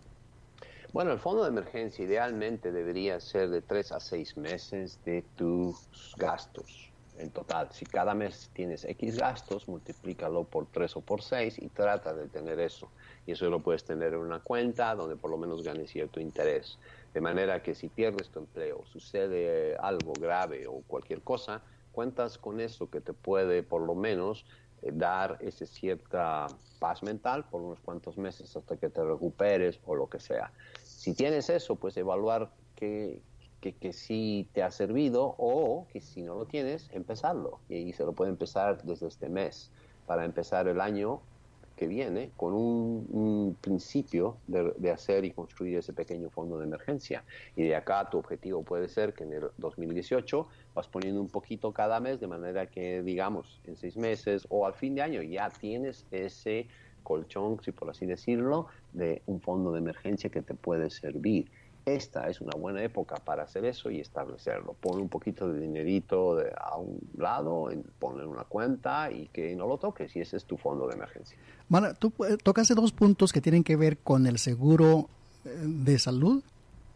Bueno, 0.92 1.12
el 1.12 1.18
fondo 1.18 1.42
de 1.42 1.50
emergencia 1.50 2.04
idealmente 2.04 2.72
debería 2.72 3.20
ser 3.20 3.50
de 3.50 3.60
tres 3.60 3.92
a 3.92 4.00
seis 4.00 4.36
meses 4.36 4.98
de 5.04 5.22
tus 5.36 5.76
gastos 6.16 6.90
en 7.18 7.30
total. 7.30 7.68
Si 7.72 7.86
cada 7.86 8.14
mes 8.14 8.50
tienes 8.52 8.84
X 8.84 9.18
gastos, 9.18 9.68
multiplícalo 9.68 10.44
por 10.44 10.66
tres 10.66 10.96
o 10.96 11.00
por 11.00 11.22
seis 11.22 11.58
y 11.58 11.68
trata 11.68 12.14
de 12.14 12.28
tener 12.28 12.60
eso. 12.60 12.90
Y 13.26 13.32
eso 13.32 13.50
lo 13.50 13.60
puedes 13.60 13.84
tener 13.84 14.14
en 14.14 14.20
una 14.20 14.40
cuenta 14.40 14.94
donde 14.94 15.16
por 15.16 15.30
lo 15.30 15.36
menos 15.36 15.62
ganes 15.62 15.90
cierto 15.90 16.20
interés. 16.20 16.78
De 17.12 17.20
manera 17.20 17.62
que 17.62 17.74
si 17.74 17.88
pierdes 17.88 18.30
tu 18.30 18.38
empleo, 18.38 18.84
sucede 18.86 19.76
algo 19.76 20.18
grave 20.18 20.66
o 20.66 20.82
cualquier 20.86 21.22
cosa, 21.22 21.62
cuentas 21.92 22.38
con 22.38 22.60
eso 22.60 22.88
que 22.88 23.00
te 23.00 23.12
puede 23.12 23.62
por 23.62 23.82
lo 23.82 23.94
menos 23.94 24.46
eh, 24.82 24.90
dar 24.92 25.38
esa 25.40 25.66
cierta 25.66 26.46
paz 26.78 27.02
mental 27.02 27.44
por 27.50 27.60
unos 27.60 27.80
cuantos 27.80 28.16
meses 28.16 28.54
hasta 28.56 28.76
que 28.76 28.88
te 28.88 29.02
recuperes 29.02 29.80
o 29.84 29.96
lo 29.96 30.08
que 30.08 30.20
sea. 30.20 30.52
Si 30.84 31.14
tienes 31.14 31.50
eso, 31.50 31.76
pues 31.76 31.96
evaluar 31.96 32.52
que, 32.76 33.20
que, 33.60 33.72
que 33.74 33.92
sí 33.92 34.48
te 34.52 34.62
ha 34.62 34.70
servido 34.70 35.34
o 35.38 35.86
que 35.92 36.00
si 36.00 36.22
no 36.22 36.34
lo 36.34 36.46
tienes, 36.46 36.90
empezarlo. 36.92 37.60
Y 37.68 37.92
se 37.92 38.04
lo 38.04 38.12
puede 38.12 38.30
empezar 38.30 38.82
desde 38.82 39.08
este 39.08 39.28
mes 39.28 39.70
para 40.06 40.24
empezar 40.24 40.68
el 40.68 40.80
año 40.80 41.20
que 41.78 41.86
viene 41.86 42.32
con 42.36 42.54
un, 42.54 43.56
principio 43.60 44.36
de, 44.48 44.90
hacer 44.90 45.24
y 45.24 45.30
construir 45.30 45.78
ese 45.78 45.92
pequeño 45.92 46.28
fondo 46.28 46.58
de 46.58 46.64
emergencia. 46.64 47.24
Y 47.54 47.62
de 47.62 47.76
acá 47.76 48.10
tu 48.10 48.18
objetivo 48.18 48.64
puede 48.64 48.88
ser 48.88 49.14
que 49.14 49.22
en 49.22 49.32
el 49.32 49.44
2018 49.58 50.48
vas 50.74 50.88
poniendo 50.88 51.20
un 51.20 51.28
poquito 51.28 51.72
cada 51.72 52.00
mes, 52.00 52.18
de 52.18 52.26
manera 52.26 52.66
que, 52.66 53.02
digamos, 53.02 53.60
en 53.64 53.76
seis 53.76 53.96
meses 53.96 54.44
o 54.50 54.66
al 54.66 54.74
fin 54.74 54.96
de 54.96 55.02
año 55.02 55.22
ya 55.22 55.50
tienes 55.50 56.04
ese 56.10 56.66
colchón, 57.04 57.60
si 57.62 57.70
por 57.70 57.88
así 57.88 58.06
decirlo, 58.06 58.66
de 58.92 59.22
un 59.26 59.40
fondo 59.40 59.70
de 59.70 59.78
emergencia 59.78 60.30
que 60.30 60.42
te 60.42 60.54
puede 60.54 60.90
servir 60.90 61.48
esta 61.94 62.28
es 62.28 62.40
una 62.40 62.56
buena 62.56 62.82
época 62.82 63.16
para 63.16 63.42
hacer 63.42 63.64
eso 63.64 63.90
y 63.90 64.00
establecerlo. 64.00 64.74
Pon 64.80 65.00
un 65.00 65.08
poquito 65.08 65.52
de 65.52 65.60
dinerito 65.60 66.38
a 66.56 66.76
un 66.76 66.98
lado, 67.16 67.68
ponle 67.98 68.26
una 68.26 68.44
cuenta 68.44 69.10
y 69.10 69.28
que 69.28 69.54
no 69.54 69.66
lo 69.66 69.78
toques 69.78 70.14
y 70.16 70.20
ese 70.20 70.36
es 70.36 70.44
tu 70.44 70.56
fondo 70.56 70.86
de 70.86 70.94
emergencia. 70.94 71.36
Mana, 71.68 71.94
tú 71.94 72.12
eh, 72.28 72.36
tocaste 72.42 72.74
dos 72.74 72.92
puntos 72.92 73.32
que 73.32 73.40
tienen 73.40 73.64
que 73.64 73.76
ver 73.76 73.98
con 73.98 74.26
el 74.26 74.38
seguro 74.38 75.08
eh, 75.44 75.50
de 75.62 75.98
salud. 75.98 76.42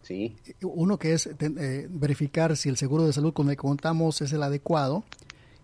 Sí. 0.03 0.37
Uno 0.63 0.99
que 0.99 1.13
es 1.13 1.27
eh, 1.27 1.87
verificar 1.91 2.57
si 2.57 2.69
el 2.69 2.77
seguro 2.77 3.05
de 3.05 3.13
salud 3.13 3.33
con 3.33 3.49
el 3.49 3.57
que 3.57 3.63
contamos 3.63 4.21
es 4.21 4.33
el 4.33 4.43
adecuado 4.43 5.05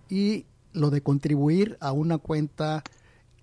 y 0.09 0.47
lo 0.73 0.91
de 0.91 1.01
contribuir 1.01 1.77
a 1.81 1.93
una 1.93 2.19
cuenta 2.19 2.85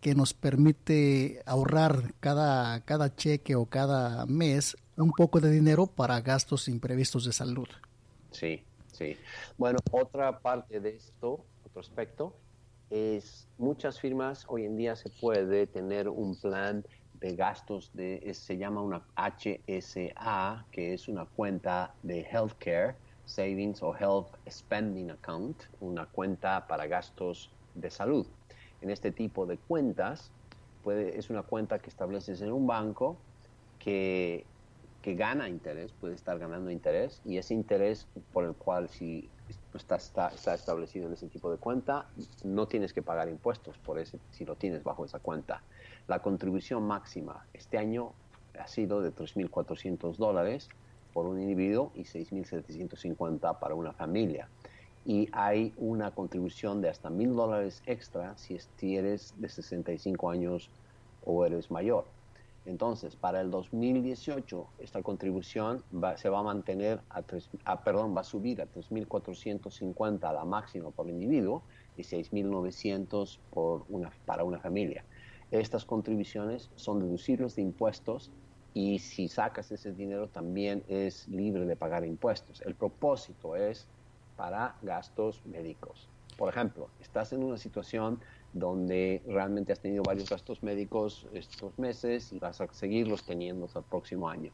que 0.06 0.14
nos 0.14 0.36
permite 0.36 1.42
ahorrar 1.48 2.14
cada, 2.20 2.80
cada 2.82 3.16
cheque 3.16 3.56
o 3.56 3.66
cada 3.66 4.28
mes 4.28 4.78
un 4.98 5.10
poco 5.10 5.42
de 5.42 5.50
dinero 5.50 5.88
para 5.88 6.22
gastos 6.22 6.68
imprevistos 6.68 7.26
de 7.26 7.34
salud. 7.34 7.68
Sí, 8.30 8.64
sí. 8.92 9.18
Bueno, 9.58 9.80
otra 9.90 10.38
parte 10.38 10.80
de 10.80 10.92
esto, 10.92 11.44
otro 11.66 11.82
aspecto, 11.82 12.36
es 12.92 13.48
muchas 13.58 14.00
firmas 14.00 14.46
hoy 14.48 14.66
en 14.66 14.78
día 14.78 14.96
se 14.96 15.10
puede 15.10 15.66
tener 15.66 16.08
un 16.08 16.36
plan 16.36 16.86
de 17.16 17.36
gastos 17.36 17.90
de 17.96 18.32
se 18.36 18.60
llama 18.60 18.84
una 18.84 19.02
HSA, 19.16 20.68
que 20.72 20.94
es 20.94 21.08
una 21.08 21.26
cuenta 21.26 21.96
de 22.04 22.22
healthcare 22.32 22.96
savings 23.26 23.82
o 23.82 23.92
health 23.92 24.38
spending 24.48 25.10
account, 25.10 25.64
una 25.80 26.06
cuenta 26.06 26.68
para 26.68 26.86
gastos 26.86 27.50
de 27.74 27.90
salud. 27.90 28.28
En 28.86 28.92
este 28.92 29.12
tipo 29.12 29.46
de 29.46 29.58
cuentas 29.58 30.32
puede, 30.84 31.20
es 31.20 31.30
una 31.30 31.44
cuenta 31.44 31.80
que 31.80 31.90
estableces 31.90 32.42
en 32.42 32.54
un 32.54 32.66
banco 32.66 33.18
que 33.80 34.46
que 35.06 35.14
gana 35.14 35.48
interés, 35.48 35.92
puede 36.02 36.16
estar 36.16 36.40
ganando 36.40 36.72
interés, 36.72 37.22
y 37.26 37.38
ese 37.38 37.54
interés 37.54 38.08
por 38.34 38.44
el 38.44 38.56
cual 38.56 38.90
si 38.90 39.30
está, 39.76 39.98
está, 39.98 40.56
establecido 40.56 41.06
en 41.06 41.14
ese 41.14 41.28
tipo 41.28 41.52
de 41.52 41.58
cuenta, 41.58 42.08
no 42.44 42.68
tienes 42.68 42.92
que 42.92 43.04
pagar 43.04 43.30
impuestos 43.30 43.78
por 43.78 44.00
ese, 44.00 44.18
si 44.32 44.46
lo 44.46 44.56
tienes 44.56 44.84
bajo 44.84 45.06
esa 45.06 45.20
cuenta. 45.20 45.62
La 46.08 46.24
contribución 46.24 46.88
máxima 46.88 47.46
este 47.54 47.78
año 47.78 48.14
ha 48.60 48.66
sido 48.66 49.04
de 49.04 49.14
3.400 49.14 50.16
dólares 50.16 50.70
por 51.14 51.28
un 51.28 51.40
individuo 51.40 51.92
y 51.94 52.06
6.750 52.06 53.60
para 53.60 53.76
una 53.76 53.94
familia. 53.94 54.50
Y 55.06 55.30
hay 55.32 55.74
una 55.78 56.12
contribución 56.12 56.82
de 56.82 56.90
hasta 56.90 57.10
1.000 57.10 57.36
dólares 57.36 57.84
extra 57.86 58.36
si 58.38 58.96
eres 58.96 59.34
de 59.38 59.50
65 59.50 60.30
años 60.30 60.70
o 61.24 61.46
eres 61.46 61.70
mayor. 61.70 62.06
Entonces, 62.66 63.16
para 63.16 63.42
el 63.42 63.52
2018, 63.52 64.68
esta 64.80 65.04
contribución 65.04 65.84
se 66.16 66.30
va 66.30 66.40
a 66.40 66.44
mantener 66.44 67.00
a, 67.10 67.22
a 67.66 67.84
perdón, 67.84 68.16
va 68.18 68.22
a 68.22 68.24
subir 68.24 68.60
a 68.62 68.66
3.450 68.66 70.34
la 70.34 70.46
máxima 70.46 70.90
por 70.90 71.08
individuo 71.08 71.62
y 71.96 72.02
6.900 72.02 73.38
por 73.52 73.86
una, 73.90 74.12
para 74.26 74.44
una 74.44 74.60
familia. 74.60 75.06
Estas 75.52 75.86
contribuciones 75.86 76.72
son 76.76 77.00
deducibles 77.00 77.56
de 77.56 77.62
impuestos 77.62 78.32
y 78.74 78.98
si 78.98 79.28
sacas 79.28 79.72
ese 79.72 79.94
dinero 79.94 80.28
también 80.28 80.84
es 80.88 81.28
libre 81.28 81.66
de 81.66 81.76
pagar 81.76 82.04
impuestos. 82.04 82.62
El 82.62 82.74
propósito 82.74 83.56
es 83.56 83.88
para 84.36 84.76
gastos 84.82 85.46
médicos. 85.46 86.10
Por 86.38 86.50
ejemplo, 86.50 86.90
estás 87.00 87.32
en 87.34 87.44
una 87.44 87.58
situación 87.58 88.20
donde 88.52 89.22
realmente 89.28 89.72
has 89.72 89.80
tenido 89.80 90.04
varios 90.04 90.30
gastos 90.30 90.64
médicos 90.64 91.28
estos 91.34 91.78
meses 91.80 92.32
y 92.34 92.40
vas 92.40 92.60
a 92.62 92.68
seguirlos 92.74 93.26
teniendo 93.26 93.66
hasta 93.66 93.80
el 93.80 93.86
próximo 93.86 94.30
año, 94.30 94.52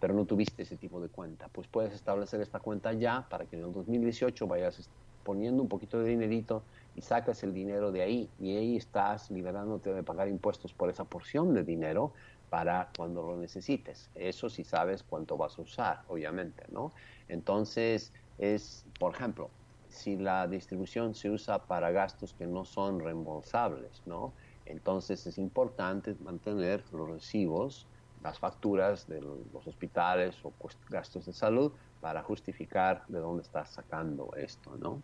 pero 0.00 0.14
no 0.14 0.24
tuviste 0.24 0.62
ese 0.62 0.76
tipo 0.76 1.00
de 1.00 1.08
cuenta. 1.08 1.48
Pues 1.48 1.66
puedes 1.66 1.92
establecer 1.92 2.40
esta 2.40 2.60
cuenta 2.60 2.92
ya 2.92 3.26
para 3.28 3.44
que 3.44 3.56
en 3.56 3.64
el 3.64 3.72
2018 3.72 4.46
vayas 4.46 4.90
poniendo 5.22 5.62
un 5.62 5.68
poquito 5.68 5.98
de 5.98 6.08
dinerito 6.08 6.62
y 6.94 7.02
sacas 7.02 7.42
el 7.42 7.52
dinero 7.52 7.92
de 7.92 8.00
ahí 8.00 8.30
y 8.38 8.56
ahí 8.56 8.76
estás 8.76 9.30
liberándote 9.30 9.92
de 9.92 10.02
pagar 10.02 10.28
impuestos 10.28 10.72
por 10.72 10.88
esa 10.88 11.04
porción 11.04 11.52
de 11.52 11.64
dinero 11.64 12.14
para 12.48 12.88
cuando 12.96 13.22
lo 13.22 13.36
necesites. 13.36 14.10
Eso 14.14 14.48
si 14.48 14.64
sabes 14.64 15.02
cuánto 15.02 15.36
vas 15.36 15.58
a 15.58 15.62
usar, 15.62 16.00
obviamente, 16.08 16.64
¿no? 16.70 16.94
Entonces, 17.28 18.12
es, 18.38 18.84
por 18.98 19.14
ejemplo, 19.14 19.50
si 19.88 20.16
la 20.16 20.46
distribución 20.46 21.14
se 21.14 21.30
usa 21.30 21.66
para 21.66 21.90
gastos 21.90 22.34
que 22.34 22.46
no 22.46 22.64
son 22.64 23.00
reembolsables, 23.00 24.02
¿no? 24.06 24.32
Entonces 24.66 25.26
es 25.26 25.38
importante 25.38 26.14
mantener 26.20 26.84
los 26.92 27.08
recibos, 27.08 27.86
las 28.22 28.38
facturas 28.38 29.06
de 29.08 29.20
los 29.20 29.66
hospitales 29.66 30.36
o 30.42 30.52
gastos 30.90 31.26
de 31.26 31.32
salud 31.32 31.72
para 32.00 32.22
justificar 32.22 33.04
de 33.08 33.18
dónde 33.18 33.42
estás 33.42 33.70
sacando 33.70 34.30
esto, 34.36 34.76
¿no? 34.76 35.02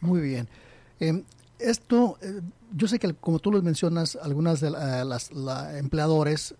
Muy 0.00 0.20
bien. 0.20 0.48
Em, 0.98 1.24
esto, 1.58 2.16
eh, 2.22 2.40
yo 2.74 2.88
sé 2.88 2.98
que 2.98 3.12
como 3.14 3.38
tú 3.38 3.52
lo 3.52 3.60
mencionas, 3.62 4.16
algunas 4.16 4.60
de 4.60 4.70
las 4.70 5.30
empleadores 5.74 6.54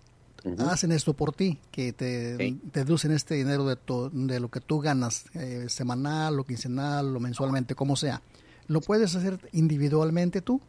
hacen 0.59 0.91
esto 0.91 1.13
por 1.13 1.33
ti, 1.33 1.59
que 1.71 1.93
te, 1.93 2.35
deducen 2.73 3.11
este 3.11 3.35
dinero 3.35 3.65
de, 3.65 3.77
de 4.11 4.39
lo 4.39 4.49
que 4.49 4.59
tú 4.59 4.79
ganas, 4.79 5.25
eh, 5.35 5.65
semanal 5.69 6.39
o 6.39 6.43
quincenal 6.43 7.15
o 7.15 7.19
mensualmente, 7.19 7.75
como 7.75 7.95
sea. 7.95 8.21
¿Lo 8.67 8.81
puedes 8.81 9.15
hacer 9.15 9.39
individualmente 9.51 10.41
tú? 10.41 10.61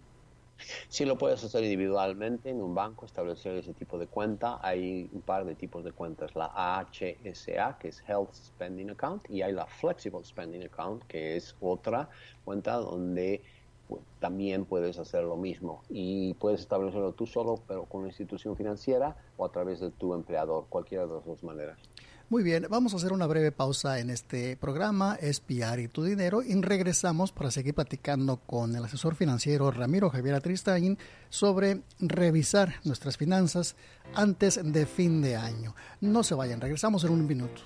Sí, 0.89 1.05
lo 1.05 1.19
puedes 1.19 1.43
hacer 1.43 1.65
individualmente 1.65 2.51
en 2.51 2.61
un 2.61 2.75
banco, 2.75 3.07
establecer 3.07 3.57
ese 3.57 3.75
tipo 3.75 3.99
de 3.99 4.07
cuenta. 4.07 4.59
Hay 4.63 5.09
un 5.13 5.23
par 5.23 5.45
de 5.45 5.55
tipos 5.55 5.85
de 5.85 5.93
cuentas, 5.93 6.35
la 6.35 6.53
HSA, 6.55 7.79
que 7.79 7.89
es 7.89 8.03
Health 8.07 8.33
Spending 8.35 8.91
Account, 8.91 9.29
y 9.31 9.43
hay 9.43 9.53
la 9.53 9.67
Flexible 9.67 10.25
Spending 10.25 10.65
Account, 10.65 11.05
que 11.05 11.37
es 11.37 11.57
otra 11.61 12.09
cuenta 12.45 12.75
donde 12.75 13.43
también 14.21 14.65
puedes 14.65 14.99
hacer 14.99 15.25
lo 15.25 15.37
mismo 15.37 15.83
y 15.89 16.35
puedes 16.35 16.61
establecerlo 16.61 17.13
tú 17.13 17.27
solo, 17.27 17.61
pero 17.67 17.85
con 17.85 18.01
una 18.01 18.09
institución 18.09 18.57
financiera 18.57 19.17
o 19.37 19.45
a 19.45 19.53
través 19.53 19.81
de 19.81 19.91
tu 19.91 20.15
empleador, 20.15 20.67
cualquiera 20.69 21.07
de 21.07 21.15
las 21.15 21.25
dos 21.25 21.43
maneras. 21.43 21.79
Muy 22.33 22.43
bien, 22.43 22.67
vamos 22.71 22.95
a 22.95 22.97
hacer 22.97 23.13
una 23.13 23.27
breve 23.27 23.53
pausa 23.53 23.99
en 23.99 24.09
este 24.09 24.57
programa, 24.57 25.17
Espiar 25.21 25.81
y 25.81 25.89
tu 25.89 26.03
dinero, 26.03 26.43
y 26.43 26.59
regresamos 26.63 27.31
para 27.31 27.51
seguir 27.51 27.75
platicando 27.75 28.39
con 28.39 28.75
el 28.75 28.83
asesor 28.83 29.17
financiero 29.17 29.71
Ramiro 29.71 30.09
Javier 30.09 30.37
Atristain 30.37 30.97
sobre 31.29 31.83
revisar 31.99 32.77
nuestras 32.85 33.19
finanzas 33.19 33.77
antes 34.15 34.59
de 34.65 34.87
fin 34.87 35.21
de 35.21 35.37
año. 35.37 35.75
No 36.01 36.23
se 36.23 36.35
vayan, 36.35 36.63
regresamos 36.63 37.05
en 37.05 37.11
un 37.11 37.27
minuto. 37.27 37.61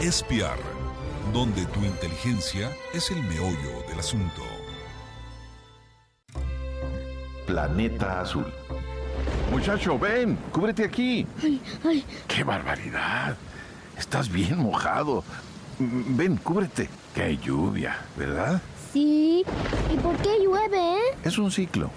Espiar 0.00 0.73
donde 1.32 1.64
tu 1.66 1.80
inteligencia 1.84 2.70
es 2.92 3.10
el 3.10 3.22
meollo 3.22 3.82
del 3.88 3.98
asunto. 3.98 4.42
Planeta 7.46 8.20
Azul. 8.20 8.46
Muchacho, 9.50 9.98
ven, 9.98 10.36
cúbrete 10.52 10.84
aquí. 10.84 11.26
Ay, 11.42 11.60
ay. 11.84 12.04
¡Qué 12.26 12.42
barbaridad! 12.42 13.36
Estás 13.98 14.30
bien 14.30 14.58
mojado. 14.58 15.22
ven, 15.78 16.36
cúbrete. 16.38 16.88
Qué 17.14 17.36
lluvia, 17.36 17.96
¿verdad? 18.16 18.60
Sí. 18.92 19.44
¿Y 19.92 19.96
por 19.98 20.16
qué 20.16 20.38
llueve? 20.42 20.96
Eh? 20.96 21.16
Es 21.24 21.38
un 21.38 21.50
ciclo. 21.50 21.90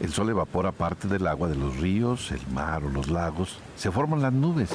El 0.00 0.12
sol 0.14 0.30
evapora 0.30 0.72
parte 0.72 1.08
del 1.08 1.26
agua 1.26 1.48
de 1.48 1.56
los 1.56 1.76
ríos, 1.76 2.32
el 2.32 2.40
mar 2.54 2.82
o 2.84 2.88
los 2.88 3.10
lagos. 3.10 3.58
Se 3.76 3.90
forman 3.90 4.22
las 4.22 4.32
nubes. 4.32 4.70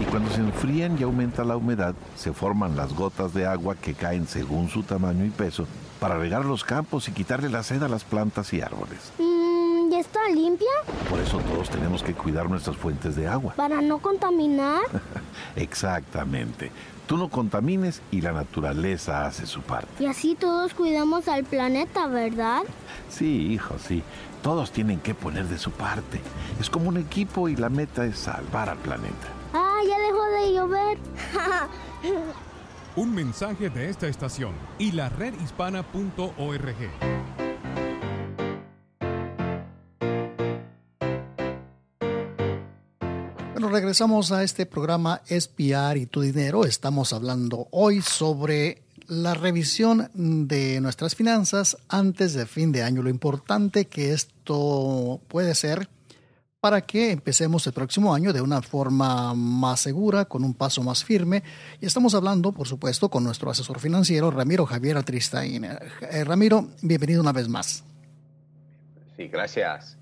Y 0.00 0.04
cuando 0.04 0.30
se 0.30 0.40
enfrían 0.40 0.96
y 0.96 1.02
aumenta 1.02 1.42
la 1.42 1.56
humedad, 1.56 1.94
se 2.16 2.32
forman 2.32 2.76
las 2.76 2.94
gotas 2.94 3.34
de 3.34 3.46
agua 3.46 3.74
que 3.74 3.94
caen 3.94 4.28
según 4.28 4.68
su 4.68 4.84
tamaño 4.84 5.24
y 5.24 5.30
peso 5.30 5.66
para 5.98 6.18
regar 6.18 6.44
los 6.44 6.62
campos 6.62 7.08
y 7.08 7.12
quitarle 7.12 7.48
la 7.48 7.64
sed 7.64 7.82
a 7.82 7.88
las 7.88 8.04
plantas 8.04 8.52
y 8.52 8.60
árboles. 8.60 9.12
Mm, 9.18 9.92
¿Y 9.92 9.96
está 9.96 10.20
limpia? 10.32 10.68
Por 11.08 11.18
eso 11.18 11.38
todos 11.38 11.68
tenemos 11.68 12.04
que 12.04 12.14
cuidar 12.14 12.48
nuestras 12.48 12.76
fuentes 12.76 13.16
de 13.16 13.26
agua. 13.26 13.54
¿Para 13.56 13.82
no 13.82 13.98
contaminar? 13.98 14.82
Exactamente. 15.56 16.70
Tú 17.08 17.16
no 17.16 17.28
contamines 17.28 18.02
y 18.12 18.20
la 18.20 18.30
naturaleza 18.30 19.26
hace 19.26 19.44
su 19.44 19.62
parte. 19.62 19.88
Y 19.98 20.06
así 20.06 20.36
todos 20.36 20.74
cuidamos 20.74 21.26
al 21.26 21.42
planeta, 21.42 22.06
¿verdad? 22.06 22.62
Sí, 23.08 23.48
hijo, 23.52 23.74
sí. 23.80 24.04
Todos 24.42 24.70
tienen 24.72 25.00
que 25.00 25.14
poner 25.14 25.46
de 25.46 25.58
su 25.58 25.70
parte. 25.70 26.20
Es 26.58 26.70
como 26.70 26.88
un 26.88 26.96
equipo 26.96 27.48
y 27.48 27.56
la 27.56 27.68
meta 27.68 28.06
es 28.06 28.18
salvar 28.18 28.70
al 28.70 28.78
planeta. 28.78 29.28
Ah, 29.52 29.80
ya 29.86 29.98
dejó 29.98 30.24
de 30.24 30.54
llover. 30.54 30.98
Un 32.96 33.14
mensaje 33.14 33.68
de 33.68 33.90
esta 33.90 34.08
estación 34.08 34.52
y 34.78 34.92
la 34.92 35.10
redhispana.org. 35.10 36.76
Bueno, 43.52 43.68
regresamos 43.68 44.32
a 44.32 44.42
este 44.42 44.64
programa 44.64 45.20
Espiar 45.26 45.98
y 45.98 46.06
tu 46.06 46.22
dinero. 46.22 46.64
Estamos 46.64 47.12
hablando 47.12 47.68
hoy 47.72 48.00
sobre 48.00 48.82
la 49.10 49.34
revisión 49.34 50.08
de 50.14 50.80
nuestras 50.80 51.16
finanzas 51.16 51.76
antes 51.88 52.32
de 52.32 52.46
fin 52.46 52.70
de 52.70 52.84
año. 52.84 53.02
Lo 53.02 53.10
importante 53.10 53.86
que 53.86 54.12
esto 54.12 55.20
puede 55.26 55.56
ser 55.56 55.88
para 56.60 56.82
que 56.82 57.10
empecemos 57.10 57.66
el 57.66 57.72
próximo 57.72 58.14
año 58.14 58.32
de 58.32 58.40
una 58.40 58.62
forma 58.62 59.34
más 59.34 59.80
segura, 59.80 60.26
con 60.26 60.44
un 60.44 60.54
paso 60.54 60.82
más 60.84 61.02
firme. 61.02 61.42
Y 61.80 61.86
estamos 61.86 62.14
hablando, 62.14 62.52
por 62.52 62.68
supuesto, 62.68 63.08
con 63.08 63.24
nuestro 63.24 63.50
asesor 63.50 63.80
financiero, 63.80 64.30
Ramiro 64.30 64.64
Javier 64.64 64.96
Atristain. 64.96 65.64
Eh, 65.64 66.24
Ramiro, 66.24 66.68
bienvenido 66.82 67.20
una 67.20 67.32
vez 67.32 67.48
más. 67.48 67.82
Sí, 69.16 69.26
gracias. 69.26 69.96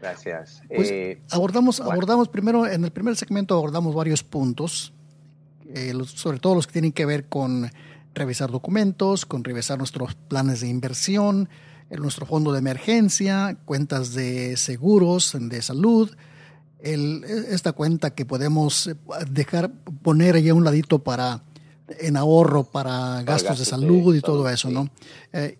Gracias. 0.00 0.60
Pues, 0.74 0.90
Eh, 0.90 1.22
abordamos, 1.30 1.78
bueno. 1.78 1.92
abordamos 1.92 2.28
primero, 2.28 2.66
en 2.66 2.84
el 2.84 2.90
primer 2.90 3.14
segmento 3.14 3.54
abordamos 3.54 3.94
varios 3.94 4.24
puntos, 4.24 4.92
eh, 5.72 5.92
sobre 6.06 6.40
todo 6.40 6.56
los 6.56 6.66
que 6.66 6.72
tienen 6.72 6.92
que 6.92 7.06
ver 7.06 7.26
con 7.28 7.70
revisar 8.14 8.50
documentos, 8.50 9.26
con 9.26 9.44
revisar 9.44 9.78
nuestros 9.78 10.14
planes 10.14 10.60
de 10.60 10.68
inversión, 10.68 11.48
nuestro 11.90 12.26
fondo 12.26 12.52
de 12.52 12.58
emergencia, 12.58 13.56
cuentas 13.64 14.14
de 14.14 14.56
seguros, 14.56 15.36
de 15.38 15.62
salud, 15.62 16.10
el- 16.80 17.24
esta 17.24 17.72
cuenta 17.72 18.14
que 18.14 18.26
podemos 18.26 18.90
dejar 19.30 19.70
poner 20.02 20.34
ahí 20.34 20.48
a 20.48 20.54
un 20.54 20.64
ladito 20.64 20.98
para 21.02 21.42
en 22.00 22.16
ahorro 22.16 22.64
para 22.64 23.22
gastos 23.22 23.26
de 23.26 23.26
gastos 23.26 23.58
de 23.58 23.64
salud 23.66 24.14
y 24.14 24.20
todo 24.20 24.42
salud, 24.44 24.50
eso, 24.54 24.68
sí. 24.68 24.74
¿no? 24.74 24.88
Eh, 25.32 25.58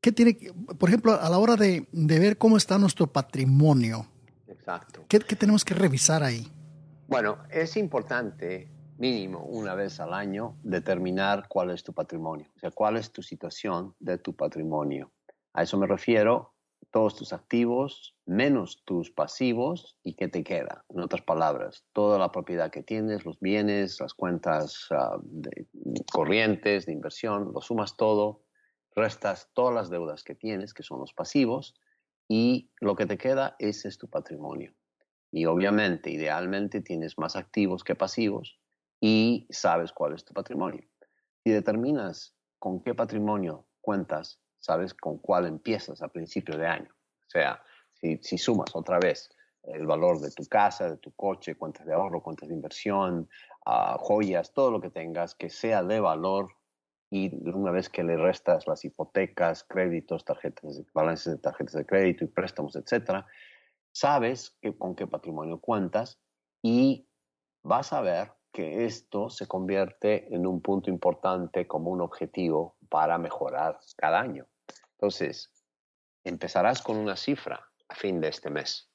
¿Qué 0.00 0.10
tiene, 0.10 0.36
por 0.78 0.88
ejemplo, 0.88 1.18
a 1.20 1.30
la 1.30 1.38
hora 1.38 1.54
de, 1.56 1.86
de 1.92 2.18
ver 2.18 2.36
cómo 2.36 2.56
está 2.56 2.76
nuestro 2.78 3.06
patrimonio? 3.06 4.06
Exacto. 4.48 5.04
¿Qué, 5.08 5.20
qué 5.20 5.36
tenemos 5.36 5.64
que 5.64 5.74
revisar 5.74 6.22
ahí? 6.24 6.48
Bueno, 7.06 7.38
es 7.50 7.76
importante, 7.76 8.68
mínimo 9.02 9.44
una 9.46 9.74
vez 9.74 9.98
al 9.98 10.14
año, 10.14 10.56
determinar 10.62 11.48
cuál 11.48 11.72
es 11.72 11.82
tu 11.82 11.92
patrimonio, 11.92 12.46
o 12.54 12.58
sea, 12.60 12.70
cuál 12.70 12.96
es 12.96 13.10
tu 13.10 13.20
situación 13.20 13.96
de 13.98 14.16
tu 14.16 14.36
patrimonio. 14.36 15.10
A 15.54 15.64
eso 15.64 15.76
me 15.76 15.88
refiero, 15.88 16.54
todos 16.92 17.16
tus 17.16 17.32
activos 17.32 18.14
menos 18.26 18.84
tus 18.84 19.10
pasivos 19.10 19.98
y 20.04 20.14
qué 20.14 20.28
te 20.28 20.44
queda. 20.44 20.84
En 20.88 21.00
otras 21.00 21.22
palabras, 21.22 21.84
toda 21.92 22.16
la 22.16 22.30
propiedad 22.30 22.70
que 22.70 22.84
tienes, 22.84 23.24
los 23.24 23.40
bienes, 23.40 23.98
las 23.98 24.14
cuentas 24.14 24.86
ah, 24.92 25.18
corrientes, 26.12 26.86
de 26.86 26.92
inversión, 26.92 27.50
lo 27.52 27.60
sumas 27.60 27.96
todo, 27.96 28.44
restas 28.94 29.50
todas 29.52 29.74
las 29.74 29.90
deudas 29.90 30.22
que 30.22 30.36
tienes, 30.36 30.74
que 30.74 30.84
son 30.84 31.00
los 31.00 31.12
pasivos, 31.12 31.74
y 32.28 32.70
lo 32.80 32.94
que 32.94 33.06
te 33.06 33.18
queda, 33.18 33.56
ese 33.58 33.88
es 33.88 33.98
tu 33.98 34.08
patrimonio. 34.08 34.72
Y 35.32 35.46
obviamente, 35.46 36.08
idealmente, 36.10 36.82
tienes 36.82 37.18
más 37.18 37.34
activos 37.34 37.82
que 37.82 37.96
pasivos 37.96 38.61
y 39.04 39.48
sabes 39.50 39.92
cuál 39.92 40.14
es 40.14 40.24
tu 40.24 40.32
patrimonio. 40.32 40.80
Si 41.42 41.50
determinas 41.50 42.36
con 42.60 42.80
qué 42.84 42.94
patrimonio 42.94 43.66
cuentas, 43.80 44.40
sabes 44.60 44.94
con 44.94 45.18
cuál 45.18 45.46
empiezas 45.46 46.00
a 46.02 46.08
principio 46.08 46.56
de 46.56 46.68
año. 46.68 46.88
O 46.88 47.30
sea, 47.30 47.60
si, 47.94 48.38
sumas 48.38 48.70
otra 48.76 49.00
vez 49.00 49.28
el 49.64 49.86
valor 49.86 50.20
de 50.20 50.30
tu 50.30 50.46
casa, 50.46 50.88
de 50.88 50.98
tu 50.98 51.10
coche, 51.14 51.56
cuentas 51.56 51.84
de 51.84 51.94
ahorro, 51.94 52.22
cuentas 52.22 52.48
de 52.48 52.54
inversión, 52.54 53.28
ah, 53.66 53.96
joyas, 53.98 54.52
todo 54.52 54.70
lo 54.70 54.80
que 54.80 54.90
tengas 54.90 55.34
que 55.34 55.50
sea 55.50 55.82
de 55.82 55.98
valor 55.98 56.54
y 57.10 57.34
una 57.48 57.72
vez 57.72 57.88
que 57.88 58.04
le 58.04 58.16
restas 58.16 58.68
las 58.68 58.84
hipotecas, 58.84 59.64
créditos, 59.64 60.24
tarjetas, 60.24 60.80
balances 60.94 61.32
de 61.32 61.38
tarjetas 61.40 61.74
de 61.74 61.86
crédito 61.86 62.24
y 62.24 62.28
préstamos, 62.28 62.76
etcétera, 62.76 63.26
sabes 63.90 64.56
con 64.78 64.94
qué 64.94 65.08
patrimonio 65.08 65.58
cuentas 65.58 66.20
y 66.62 67.08
vas 67.64 67.92
a 67.92 68.00
ver 68.00 68.32
que 68.52 68.84
esto 68.84 69.30
se 69.30 69.46
convierte 69.46 70.32
en 70.34 70.46
un 70.46 70.60
punto 70.60 70.90
importante 70.90 71.66
como 71.66 71.90
un 71.90 72.02
objetivo 72.02 72.76
para 72.88 73.16
mejorar 73.18 73.78
cada 73.96 74.20
año. 74.20 74.46
Entonces, 74.92 75.50
empezarás 76.22 76.82
con 76.82 76.96
una 76.96 77.16
cifra 77.16 77.66
a 77.88 77.94
fin 77.94 78.20
de 78.20 78.28
este 78.28 78.50
mes, 78.50 78.90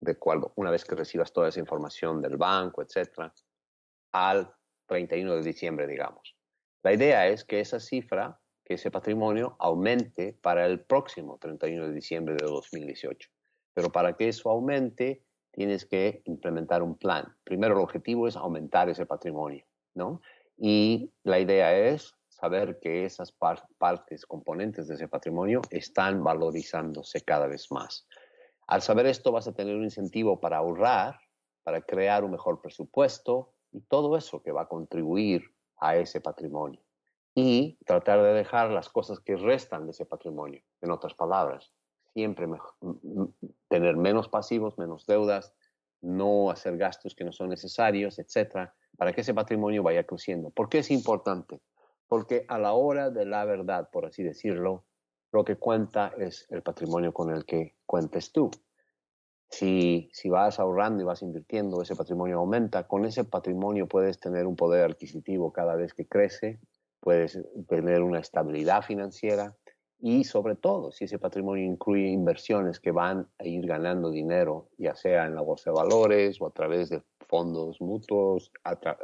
de 0.00 0.16
cual, 0.16 0.42
una 0.54 0.70
vez 0.70 0.84
que 0.84 0.94
recibas 0.94 1.32
toda 1.32 1.48
esa 1.48 1.60
información 1.60 2.22
del 2.22 2.36
banco, 2.36 2.82
etcétera, 2.82 3.34
al 4.12 4.54
31 4.86 5.36
de 5.36 5.42
diciembre, 5.42 5.86
digamos. 5.86 6.36
La 6.82 6.92
idea 6.92 7.26
es 7.26 7.44
que 7.44 7.60
esa 7.60 7.80
cifra, 7.80 8.40
que 8.64 8.74
ese 8.74 8.90
patrimonio 8.90 9.56
aumente 9.58 10.38
para 10.40 10.66
el 10.66 10.84
próximo 10.84 11.38
31 11.38 11.88
de 11.88 11.92
diciembre 11.92 12.36
de 12.36 12.46
2018. 12.46 13.28
Pero 13.72 13.90
para 13.90 14.16
que 14.16 14.28
eso 14.28 14.50
aumente, 14.50 15.24
tienes 15.54 15.86
que 15.86 16.22
implementar 16.24 16.82
un 16.82 16.96
plan. 16.96 17.36
Primero, 17.44 17.74
el 17.74 17.80
objetivo 17.80 18.26
es 18.26 18.36
aumentar 18.36 18.88
ese 18.88 19.06
patrimonio, 19.06 19.64
¿no? 19.94 20.20
Y 20.56 21.12
la 21.22 21.38
idea 21.38 21.76
es 21.76 22.14
saber 22.28 22.78
que 22.80 23.04
esas 23.04 23.32
par- 23.32 23.66
partes, 23.78 24.26
componentes 24.26 24.88
de 24.88 24.94
ese 24.94 25.08
patrimonio 25.08 25.62
están 25.70 26.22
valorizándose 26.22 27.20
cada 27.22 27.46
vez 27.46 27.70
más. 27.70 28.06
Al 28.66 28.82
saber 28.82 29.06
esto, 29.06 29.30
vas 29.30 29.46
a 29.46 29.54
tener 29.54 29.76
un 29.76 29.84
incentivo 29.84 30.40
para 30.40 30.58
ahorrar, 30.58 31.20
para 31.62 31.80
crear 31.82 32.24
un 32.24 32.32
mejor 32.32 32.60
presupuesto 32.60 33.52
y 33.72 33.80
todo 33.80 34.16
eso 34.16 34.42
que 34.42 34.52
va 34.52 34.62
a 34.62 34.68
contribuir 34.68 35.44
a 35.78 35.96
ese 35.96 36.20
patrimonio. 36.20 36.80
Y 37.34 37.78
tratar 37.84 38.22
de 38.22 38.32
dejar 38.32 38.70
las 38.70 38.88
cosas 38.88 39.20
que 39.20 39.36
restan 39.36 39.86
de 39.86 39.90
ese 39.90 40.06
patrimonio. 40.06 40.62
En 40.80 40.90
otras 40.90 41.14
palabras, 41.14 41.72
siempre 42.14 42.46
mej- 42.46 42.62
m- 42.80 42.98
m- 43.02 43.28
tener 43.68 43.96
menos 43.96 44.28
pasivos, 44.28 44.78
menos 44.78 45.04
deudas, 45.06 45.52
no 46.00 46.50
hacer 46.50 46.76
gastos 46.78 47.14
que 47.14 47.24
no 47.24 47.32
son 47.32 47.50
necesarios, 47.50 48.18
etcétera, 48.18 48.74
para 48.96 49.12
que 49.12 49.20
ese 49.22 49.34
patrimonio 49.34 49.82
vaya 49.82 50.04
creciendo. 50.04 50.50
¿Por 50.50 50.68
qué 50.68 50.78
es 50.78 50.90
importante? 50.90 51.60
Porque 52.08 52.44
a 52.48 52.58
la 52.58 52.72
hora 52.72 53.10
de 53.10 53.26
la 53.26 53.44
verdad, 53.44 53.90
por 53.90 54.06
así 54.06 54.22
decirlo, 54.22 54.84
lo 55.32 55.44
que 55.44 55.56
cuenta 55.56 56.12
es 56.16 56.46
el 56.50 56.62
patrimonio 56.62 57.12
con 57.12 57.30
el 57.30 57.44
que 57.44 57.74
cuentes 57.86 58.30
tú. 58.30 58.50
Si, 59.50 60.10
si 60.12 60.28
vas 60.28 60.58
ahorrando 60.58 61.02
y 61.02 61.06
vas 61.06 61.22
invirtiendo, 61.22 61.82
ese 61.82 61.96
patrimonio 61.96 62.38
aumenta. 62.38 62.86
Con 62.86 63.04
ese 63.04 63.24
patrimonio 63.24 63.86
puedes 63.86 64.20
tener 64.20 64.46
un 64.46 64.56
poder 64.56 64.90
adquisitivo 64.90 65.52
cada 65.52 65.74
vez 65.74 65.94
que 65.94 66.06
crece, 66.06 66.60
puedes 67.00 67.38
tener 67.68 68.02
una 68.02 68.20
estabilidad 68.20 68.82
financiera 68.82 69.56
y 70.00 70.24
sobre 70.24 70.56
todo 70.56 70.92
si 70.92 71.04
ese 71.04 71.18
patrimonio 71.18 71.64
incluye 71.64 72.08
inversiones 72.08 72.80
que 72.80 72.90
van 72.90 73.28
a 73.38 73.46
ir 73.46 73.66
ganando 73.66 74.10
dinero, 74.10 74.68
ya 74.78 74.94
sea 74.94 75.26
en 75.26 75.34
la 75.34 75.40
bolsa 75.40 75.70
de 75.70 75.76
valores 75.76 76.40
o 76.40 76.46
a 76.46 76.50
través 76.50 76.90
de 76.90 77.02
fondos 77.26 77.80
mutuos, 77.80 78.52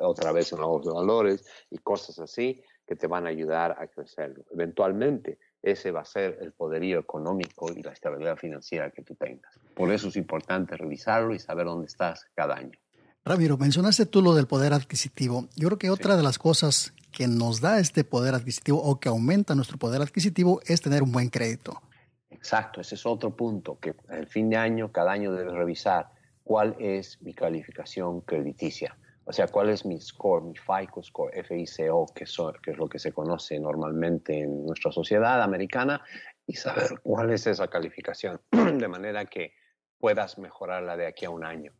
otra 0.01 0.33
vez 0.33 0.53
en 0.53 0.61
la 0.61 0.67
bolsa 0.67 0.91
de 0.91 0.97
valores 0.97 1.45
y 1.71 1.79
cosas 1.79 2.19
así 2.19 2.63
que 2.87 2.97
te 2.97 3.07
van 3.07 3.27
a 3.27 3.31
ayudar 3.31 3.77
a 3.79 3.87
crecer. 3.87 4.35
Eventualmente, 4.51 5.39
ese 5.63 5.91
va 5.91 6.01
a 6.01 6.05
ser 6.05 6.39
el 6.41 6.53
poderío 6.53 6.99
económico 6.99 7.73
y 7.73 7.83
la 7.83 7.93
estabilidad 7.93 8.37
financiera 8.37 8.91
que 8.91 9.03
tú 9.03 9.15
tengas. 9.15 9.61
Por 9.75 9.93
eso 9.93 10.09
es 10.09 10.17
importante 10.17 10.77
revisarlo 10.77 11.35
y 11.35 11.39
saber 11.39 11.67
dónde 11.67 11.87
estás 11.87 12.27
cada 12.35 12.57
año. 12.57 12.79
Ramiro, 13.25 13.59
mencionaste 13.59 14.07
tú 14.07 14.23
lo 14.23 14.35
del 14.35 14.47
poder 14.47 14.73
adquisitivo. 14.73 15.47
Yo 15.57 15.69
creo 15.69 15.79
que 15.79 15.91
otra 15.91 16.17
de 16.17 16.23
las 16.23 16.39
cosas 16.39 16.95
que 17.13 17.29
nos 17.29 17.61
da 17.61 17.79
este 17.79 18.03
poder 18.03 18.35
adquisitivo 18.35 18.83
o 18.83 18.99
que 18.99 19.09
aumenta 19.09 19.55
nuestro 19.55 19.79
poder 19.79 20.01
adquisitivo 20.01 20.61
es 20.67 20.81
tener 20.81 21.03
un 21.03 21.13
buen 21.13 21.29
crédito. 21.29 21.83
Exacto, 22.31 22.81
ese 22.81 22.95
es 22.95 23.05
otro 23.05 23.37
punto 23.37 23.79
que 23.79 23.95
al 24.09 24.27
fin 24.27 24.49
de 24.49 24.57
año, 24.57 24.91
cada 24.91 25.13
año 25.13 25.33
debes 25.33 25.53
revisar 25.53 26.11
cuál 26.45 26.75
es 26.79 27.21
mi 27.21 27.35
calificación 27.35 28.23
crediticia. 28.23 28.97
O 29.25 29.33
sea, 29.33 29.47
cuál 29.49 29.69
es 29.69 29.85
mi 29.85 30.01
score, 30.01 30.43
mi 30.43 30.55
FICO 30.57 31.03
score, 31.03 31.45
FICO, 31.45 32.07
que, 32.15 32.25
que 32.63 32.71
es 32.71 32.79
lo 32.79 32.89
que 32.89 32.99
se 32.99 33.13
conoce 33.13 33.61
normalmente 33.61 34.41
en 34.41 34.65
nuestra 34.65 34.91
sociedad 34.91 35.43
americana, 35.43 36.03
y 36.47 36.55
saber 36.55 37.01
cuál 37.03 37.31
es 37.31 37.47
esa 37.47 37.69
calificación, 37.69 38.41
de 38.51 38.89
manera 38.89 39.27
que 39.27 39.53
puedas 39.99 40.39
mejorarla 40.39 40.97
de 40.97 41.07
aquí 41.07 41.27
a 41.27 41.31
un 41.31 41.45
año. 41.45 41.73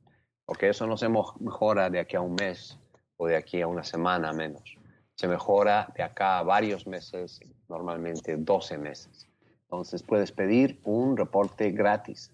Porque 0.51 0.69
eso 0.69 0.85
no 0.85 0.97
se 0.97 1.09
mejora 1.09 1.89
de 1.91 2.01
aquí 2.01 2.17
a 2.17 2.21
un 2.21 2.35
mes 2.35 2.77
o 3.19 3.29
de 3.29 3.37
aquí 3.37 3.61
a 3.61 3.69
una 3.69 3.85
semana 3.85 4.33
menos. 4.33 4.77
Se 5.15 5.29
mejora 5.29 5.93
de 5.95 6.03
acá 6.03 6.41
a 6.41 6.43
varios 6.43 6.89
meses, 6.89 7.39
normalmente 7.69 8.37
12 8.37 8.77
meses. 8.77 9.29
Entonces 9.63 10.03
puedes 10.03 10.33
pedir 10.33 10.81
un 10.83 11.17
reporte 11.17 11.71
gratis 11.71 12.33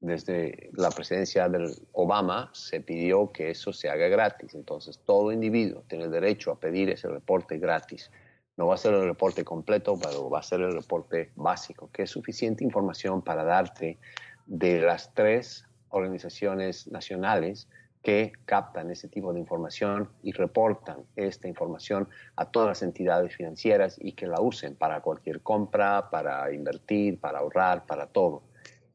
desde 0.00 0.68
la 0.74 0.90
presidencia 0.90 1.48
del 1.48 1.74
Obama 1.92 2.50
se 2.52 2.82
pidió 2.82 3.32
que 3.32 3.52
eso 3.52 3.72
se 3.72 3.88
haga 3.88 4.06
gratis. 4.08 4.54
Entonces, 4.54 5.00
todo 5.06 5.32
individuo 5.32 5.82
tiene 5.88 6.08
derecho 6.08 6.52
a 6.52 6.60
pedir 6.60 6.90
ese 6.90 7.08
reporte 7.08 7.56
gratis. 7.56 8.10
No 8.58 8.66
va 8.66 8.74
a 8.74 8.76
ser 8.76 8.92
el 8.92 9.06
reporte 9.06 9.44
completo, 9.46 9.98
pero 9.98 10.28
va 10.28 10.40
a 10.40 10.42
ser 10.42 10.60
el 10.60 10.74
reporte 10.74 11.30
básico, 11.36 11.88
que 11.90 12.02
es 12.02 12.10
suficiente 12.10 12.64
información 12.64 13.22
para 13.22 13.44
darte 13.44 13.98
de 14.44 14.82
las 14.82 15.14
tres 15.14 15.64
organizaciones 15.96 16.86
nacionales 16.88 17.68
que 18.02 18.32
captan 18.44 18.90
ese 18.90 19.08
tipo 19.08 19.32
de 19.32 19.40
información 19.40 20.08
y 20.22 20.32
reportan 20.32 20.98
esta 21.16 21.48
información 21.48 22.08
a 22.36 22.50
todas 22.50 22.68
las 22.68 22.82
entidades 22.82 23.34
financieras 23.34 23.98
y 24.00 24.12
que 24.12 24.28
la 24.28 24.40
usen 24.40 24.76
para 24.76 25.00
cualquier 25.00 25.40
compra, 25.40 26.08
para 26.10 26.52
invertir, 26.52 27.18
para 27.18 27.40
ahorrar, 27.40 27.84
para 27.86 28.06
todo 28.06 28.44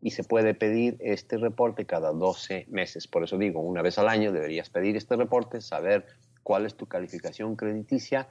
y 0.01 0.11
se 0.11 0.23
puede 0.23 0.55
pedir 0.55 0.97
este 0.99 1.37
reporte 1.37 1.85
cada 1.85 2.11
12 2.11 2.65
meses. 2.69 3.07
Por 3.07 3.23
eso 3.23 3.37
digo, 3.37 3.61
una 3.61 3.81
vez 3.81 3.99
al 3.99 4.09
año 4.09 4.31
deberías 4.31 4.69
pedir 4.69 4.97
este 4.97 5.15
reporte, 5.15 5.61
saber 5.61 6.07
cuál 6.41 6.65
es 6.65 6.75
tu 6.75 6.87
calificación 6.87 7.55
crediticia, 7.55 8.27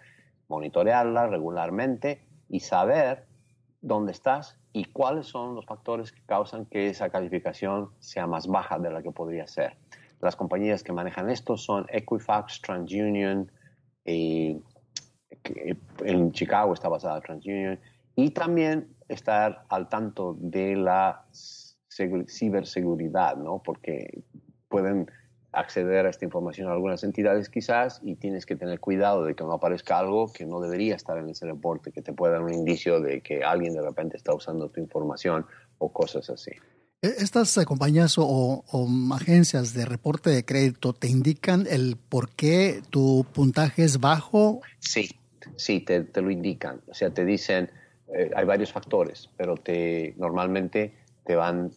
monitorearla 0.48 1.28
regularmente 1.28 2.22
y 2.48 2.60
saber 2.60 3.24
dónde 3.80 4.12
estás 4.12 4.58
y 4.72 4.84
cuáles 4.86 5.26
son 5.26 5.54
los 5.54 5.66
factores 5.66 6.12
que 6.12 6.22
causan 6.26 6.66
que 6.66 6.88
esa 6.88 7.10
calificación 7.10 7.90
sea 7.98 8.26
más 8.26 8.46
baja 8.46 8.78
de 8.78 8.90
la 8.90 9.02
que 9.02 9.10
podría 9.10 9.46
ser. 9.46 9.76
Las 10.20 10.36
compañías 10.36 10.82
que 10.82 10.92
manejan 10.92 11.30
esto 11.30 11.56
son 11.56 11.86
Equifax, 11.88 12.60
TransUnion, 12.60 13.50
en 14.04 14.62
Chicago 16.32 16.74
está 16.74 16.88
basada 16.88 17.20
TransUnion, 17.20 17.80
y 18.16 18.30
también 18.30 18.94
estar 19.08 19.64
al 19.68 19.88
tanto 19.88 20.36
de 20.38 20.76
la 20.76 21.24
ciberseguridad, 21.32 23.36
¿no? 23.36 23.62
Porque 23.62 24.22
pueden 24.68 25.10
acceder 25.52 26.06
a 26.06 26.10
esta 26.10 26.24
información 26.24 26.68
a 26.68 26.72
algunas 26.72 27.02
entidades 27.02 27.48
quizás 27.48 28.00
y 28.02 28.16
tienes 28.16 28.46
que 28.46 28.56
tener 28.56 28.78
cuidado 28.80 29.24
de 29.24 29.34
que 29.34 29.42
no 29.42 29.52
aparezca 29.52 29.98
algo 29.98 30.32
que 30.32 30.46
no 30.46 30.60
debería 30.60 30.94
estar 30.94 31.18
en 31.18 31.28
ese 31.28 31.46
reporte, 31.46 31.92
que 31.92 32.02
te 32.02 32.12
pueda 32.12 32.34
dar 32.34 32.42
un 32.42 32.54
indicio 32.54 33.00
de 33.00 33.20
que 33.20 33.42
alguien 33.42 33.74
de 33.74 33.82
repente 33.82 34.16
está 34.16 34.34
usando 34.34 34.68
tu 34.68 34.80
información 34.80 35.46
o 35.78 35.92
cosas 35.92 36.30
así. 36.30 36.52
E, 37.02 37.08
¿Estas 37.18 37.58
compañías 37.64 38.16
o, 38.18 38.64
agencias 39.14 39.74
de 39.74 39.84
reporte 39.86 40.30
de 40.30 40.44
crédito 40.44 40.92
te 40.92 41.08
indican 41.08 41.66
el 41.68 41.96
por 41.96 42.30
qué 42.30 42.82
tu 42.90 43.26
puntaje 43.32 43.84
es 43.84 43.98
bajo? 43.98 44.60
Sí, 44.78 45.10
sí, 45.56 45.80
te, 45.80 46.02
te 46.04 46.20
lo 46.20 46.30
indican. 46.30 46.80
O 46.86 46.94
sea, 46.94 47.10
te 47.10 47.24
dicen, 47.24 47.70
eh, 48.14 48.30
hay 48.34 48.44
varios 48.44 48.72
factores, 48.72 49.30
pero 49.36 49.56
te 49.56 50.14
normalmente 50.18 50.94
te 51.24 51.36
van 51.36 51.70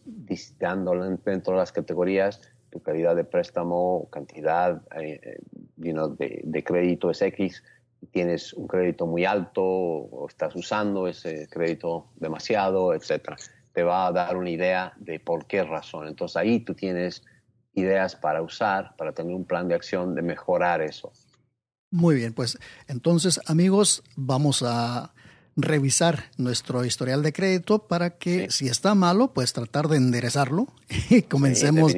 dando 0.58 0.92
dentro 1.24 1.54
de 1.54 1.58
las 1.60 1.72
categorías 1.72 2.40
tu 2.74 2.82
calidad 2.82 3.14
de 3.14 3.22
préstamo, 3.22 4.08
cantidad 4.10 4.82
eh, 5.00 5.20
eh, 5.22 5.38
de, 5.76 6.40
de, 6.42 6.64
crédito 6.64 7.08
es 7.08 7.22
X, 7.22 7.62
tienes 8.10 8.52
un 8.52 8.66
crédito 8.66 9.06
muy 9.06 9.24
alto 9.24 9.62
o 9.62 10.26
estás 10.28 10.56
usando 10.56 11.06
ese 11.06 11.46
crédito 11.48 12.10
demasiado, 12.16 12.92
etcétera. 12.92 13.36
Te 13.72 13.84
va 13.84 14.08
a 14.08 14.12
dar 14.12 14.36
una 14.36 14.50
idea 14.50 14.92
de 14.96 15.20
por 15.20 15.46
qué 15.46 15.62
razón. 15.62 16.08
Entonces 16.08 16.36
ahí 16.36 16.64
tú 16.64 16.74
tienes 16.74 17.22
ideas 17.74 18.16
para 18.16 18.42
usar, 18.42 18.96
para 18.96 19.12
tener 19.12 19.36
un 19.36 19.44
plan 19.44 19.68
de 19.68 19.76
acción 19.76 20.16
de 20.16 20.22
mejorar 20.22 20.82
eso. 20.82 21.12
Muy 21.92 22.16
bien, 22.16 22.32
pues 22.32 22.58
entonces 22.88 23.40
amigos, 23.46 24.02
vamos 24.16 24.64
a 24.66 25.14
revisar 25.56 26.24
nuestro 26.36 26.84
historial 26.84 27.22
de 27.22 27.32
crédito 27.32 27.86
para 27.86 28.10
que 28.10 28.50
si 28.50 28.68
está 28.68 28.94
malo, 28.94 29.32
pues 29.32 29.52
tratar 29.52 29.88
de 29.88 29.96
enderezarlo 29.96 30.66
y 31.10 31.22
comencemos, 31.22 31.92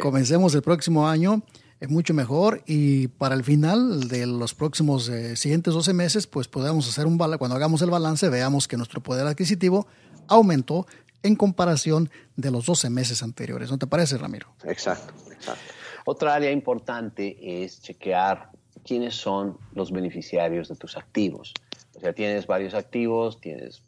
comencemos 0.00 0.54
el 0.54 0.62
próximo 0.62 1.08
año 1.08 1.42
eh, 1.80 1.88
mucho 1.88 2.14
mejor 2.14 2.62
y 2.66 3.08
para 3.08 3.34
el 3.34 3.44
final 3.44 4.08
de 4.08 4.26
los 4.26 4.54
próximos 4.54 5.08
eh, 5.08 5.36
siguientes 5.36 5.74
12 5.74 5.92
meses, 5.92 6.26
pues 6.26 6.48
podamos 6.48 6.88
hacer 6.88 7.06
un 7.06 7.18
balance, 7.18 7.38
cuando 7.38 7.56
hagamos 7.56 7.82
el 7.82 7.90
balance 7.90 8.28
veamos 8.28 8.68
que 8.68 8.76
nuestro 8.76 9.02
poder 9.02 9.26
adquisitivo 9.26 9.86
aumentó 10.28 10.86
en 11.22 11.36
comparación 11.36 12.10
de 12.36 12.50
los 12.50 12.66
12 12.66 12.90
meses 12.90 13.22
anteriores. 13.22 13.70
¿No 13.70 13.78
te 13.78 13.86
parece, 13.86 14.18
Ramiro? 14.18 14.48
Exacto, 14.64 15.14
exacto. 15.32 15.62
Otra 16.04 16.34
área 16.34 16.50
importante 16.50 17.64
es 17.64 17.80
chequear 17.80 18.50
quiénes 18.84 19.14
son 19.14 19.56
los 19.74 19.90
beneficiarios 19.90 20.68
de 20.68 20.76
tus 20.76 20.96
activos. 20.96 21.54
O 21.96 22.00
sea, 22.00 22.12
tienes 22.12 22.46
varios 22.46 22.74
activos, 22.74 23.40
tienes, 23.40 23.82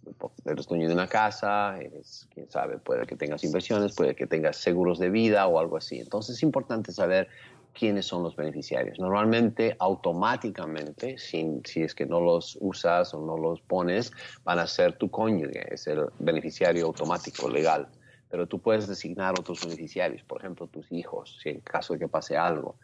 eres 0.45 0.67
dueño 0.67 0.89
de 0.89 0.95
una 0.95 1.09
casa, 1.09 1.79
eres, 1.81 2.29
quién 2.33 2.49
sabe, 2.51 2.79
puede 2.79 3.07
que 3.07 3.17
tengas 3.17 3.43
inversiones, 3.43 3.95
puede 3.95 4.15
que 4.15 4.27
tengas 4.27 4.57
seguros 4.57 4.99
de 4.99 5.11
vida 5.11 5.47
o 5.47 5.59
algo 5.59 5.77
así. 5.77 5.99
Entonces 5.99 6.37
es 6.37 6.43
importante 6.43 6.93
saber 6.93 7.29
quiénes 7.77 8.07
son 8.07 8.23
los 8.23 8.35
beneficiarios. 8.35 8.99
Normalmente, 8.99 9.77
automáticamente, 9.79 11.19
sin, 11.19 11.63
si 11.65 11.83
es 11.83 11.95
que 11.95 12.07
no 12.07 12.21
los 12.21 12.57
usas 12.61 13.13
o 13.13 13.21
no 13.21 13.37
los 13.37 13.61
pones, 13.61 14.13
van 14.45 14.59
a 14.59 14.67
ser 14.67 14.97
tu 14.97 15.11
cónyuge, 15.11 15.75
es 15.75 15.87
el 15.87 16.07
beneficiario 16.19 16.87
automático 16.87 17.49
legal. 17.49 17.89
Pero 18.31 18.47
tú 18.47 18.59
puedes 18.59 18.89
designar 18.89 19.35
otros 19.39 19.63
beneficiarios, 19.63 20.23
por 20.23 20.41
ejemplo, 20.41 20.67
tus 20.67 20.91
hijos, 20.91 21.39
si 21.43 21.51
en 21.51 21.61
caso 21.61 21.93
de 21.93 22.01
que 22.01 22.09
pase 22.09 22.37
algo. 22.37 22.77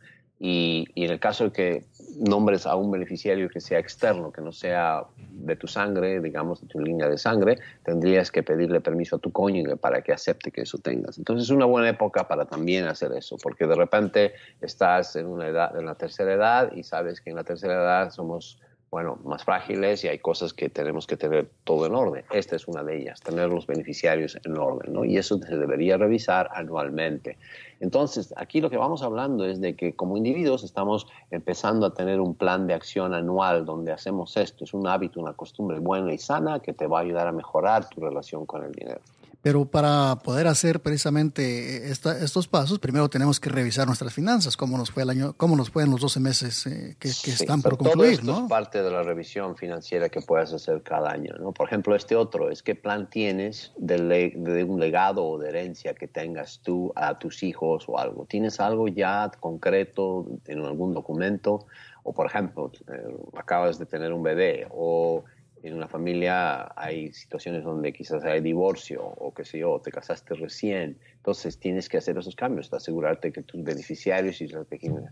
Y, 0.44 0.88
en 0.96 1.12
el 1.12 1.20
caso 1.20 1.44
de 1.44 1.52
que 1.52 1.84
nombres 2.18 2.66
a 2.66 2.74
un 2.74 2.90
beneficiario 2.90 3.48
que 3.48 3.60
sea 3.60 3.78
externo, 3.78 4.32
que 4.32 4.40
no 4.40 4.50
sea 4.50 5.04
de 5.30 5.54
tu 5.54 5.68
sangre, 5.68 6.20
digamos, 6.20 6.60
de 6.60 6.66
tu 6.66 6.80
línea 6.80 7.08
de 7.08 7.16
sangre, 7.16 7.58
tendrías 7.84 8.32
que 8.32 8.42
pedirle 8.42 8.80
permiso 8.80 9.14
a 9.14 9.18
tu 9.20 9.30
cónyuge 9.30 9.76
para 9.76 10.02
que 10.02 10.12
acepte 10.12 10.50
que 10.50 10.62
eso 10.62 10.78
tengas. 10.78 11.16
Entonces 11.16 11.44
es 11.44 11.50
una 11.50 11.66
buena 11.66 11.90
época 11.90 12.26
para 12.26 12.44
también 12.44 12.86
hacer 12.86 13.12
eso, 13.12 13.36
porque 13.40 13.68
de 13.68 13.76
repente 13.76 14.32
estás 14.60 15.14
en 15.14 15.26
una 15.26 15.46
edad, 15.46 15.78
en 15.78 15.86
la 15.86 15.94
tercera 15.94 16.32
edad 16.32 16.72
y 16.72 16.82
sabes 16.82 17.20
que 17.20 17.30
en 17.30 17.36
la 17.36 17.44
tercera 17.44 17.74
edad 17.74 18.10
somos 18.10 18.58
bueno, 18.92 19.18
más 19.24 19.42
frágiles 19.42 20.04
y 20.04 20.08
hay 20.08 20.18
cosas 20.18 20.52
que 20.52 20.68
tenemos 20.68 21.06
que 21.06 21.16
tener 21.16 21.48
todo 21.64 21.86
en 21.86 21.94
orden. 21.94 22.26
Esta 22.30 22.56
es 22.56 22.68
una 22.68 22.82
de 22.84 23.00
ellas, 23.00 23.22
tener 23.22 23.48
los 23.48 23.66
beneficiarios 23.66 24.38
en 24.44 24.58
orden, 24.58 24.92
¿no? 24.92 25.06
Y 25.06 25.16
eso 25.16 25.38
se 25.38 25.56
debería 25.56 25.96
revisar 25.96 26.50
anualmente. 26.54 27.38
Entonces, 27.80 28.34
aquí 28.36 28.60
lo 28.60 28.68
que 28.68 28.76
vamos 28.76 29.02
hablando 29.02 29.46
es 29.46 29.62
de 29.62 29.76
que 29.76 29.94
como 29.94 30.18
individuos 30.18 30.62
estamos 30.62 31.06
empezando 31.30 31.86
a 31.86 31.94
tener 31.94 32.20
un 32.20 32.34
plan 32.34 32.66
de 32.66 32.74
acción 32.74 33.14
anual 33.14 33.64
donde 33.64 33.92
hacemos 33.92 34.36
esto. 34.36 34.64
Es 34.64 34.74
un 34.74 34.86
hábito, 34.86 35.20
una 35.20 35.32
costumbre 35.32 35.78
buena 35.78 36.12
y 36.12 36.18
sana 36.18 36.60
que 36.60 36.74
te 36.74 36.86
va 36.86 36.98
a 36.98 37.00
ayudar 37.00 37.26
a 37.26 37.32
mejorar 37.32 37.88
tu 37.88 38.02
relación 38.02 38.44
con 38.44 38.62
el 38.62 38.72
dinero. 38.72 39.00
Pero 39.42 39.64
para 39.64 40.20
poder 40.22 40.46
hacer 40.46 40.80
precisamente 40.80 41.90
estos 41.90 42.46
pasos, 42.46 42.78
primero 42.78 43.10
tenemos 43.10 43.40
que 43.40 43.50
revisar 43.50 43.88
nuestras 43.88 44.14
finanzas, 44.14 44.56
cómo 44.56 44.78
nos 44.78 44.92
fue 44.92 45.02
el 45.02 45.10
año, 45.10 45.34
cómo 45.36 45.56
nos 45.56 45.68
fue 45.68 45.82
en 45.82 45.90
los 45.90 46.00
12 46.00 46.20
meses 46.20 46.66
eh, 46.68 46.96
que, 47.00 47.08
están 47.08 47.60
por 47.60 47.76
concluir, 47.76 48.20
todo 48.20 48.30
esto 48.30 48.42
es 48.44 48.48
parte 48.48 48.82
de 48.84 48.90
la 48.92 49.02
revisión 49.02 49.56
financiera 49.56 50.08
que 50.08 50.20
puedes 50.20 50.52
hacer 50.52 50.82
cada 50.82 51.10
año, 51.10 51.34
¿no? 51.40 51.50
Por 51.50 51.66
ejemplo, 51.66 51.96
este 51.96 52.14
otro 52.14 52.50
es 52.50 52.62
qué 52.62 52.76
plan 52.76 53.10
tienes 53.10 53.72
de, 53.76 54.32
de, 54.36 54.62
un 54.62 54.78
legado 54.78 55.24
o 55.24 55.38
de 55.38 55.48
herencia 55.48 55.94
que 55.94 56.06
tengas 56.06 56.60
tú 56.62 56.92
a 56.94 57.18
tus 57.18 57.42
hijos 57.42 57.84
o 57.88 57.98
algo. 57.98 58.26
¿Tienes 58.26 58.60
algo 58.60 58.86
ya 58.86 59.28
concreto 59.40 60.24
en 60.46 60.64
algún 60.64 60.94
documento? 60.94 61.66
O, 62.04 62.12
por 62.12 62.26
ejemplo, 62.26 62.70
eh, 62.88 63.16
acabas 63.36 63.78
de 63.78 63.86
tener 63.86 64.12
un 64.12 64.22
bebé 64.22 64.68
o 64.70 65.24
en 65.62 65.74
una 65.74 65.88
familia 65.88 66.72
hay 66.76 67.12
situaciones 67.12 67.62
donde 67.62 67.92
quizás 67.92 68.24
hay 68.24 68.40
divorcio 68.40 69.04
o 69.04 69.32
qué 69.32 69.44
sé 69.44 69.58
yo, 69.58 69.80
te 69.80 69.92
casaste 69.92 70.34
recién, 70.34 70.98
entonces 71.16 71.58
tienes 71.58 71.88
que 71.88 71.98
hacer 71.98 72.18
esos 72.18 72.34
cambios, 72.34 72.72
asegurarte 72.72 73.32
que 73.32 73.42
tus 73.42 73.62
beneficiarios 73.62 74.40
y 74.40 74.48
las 74.48 74.66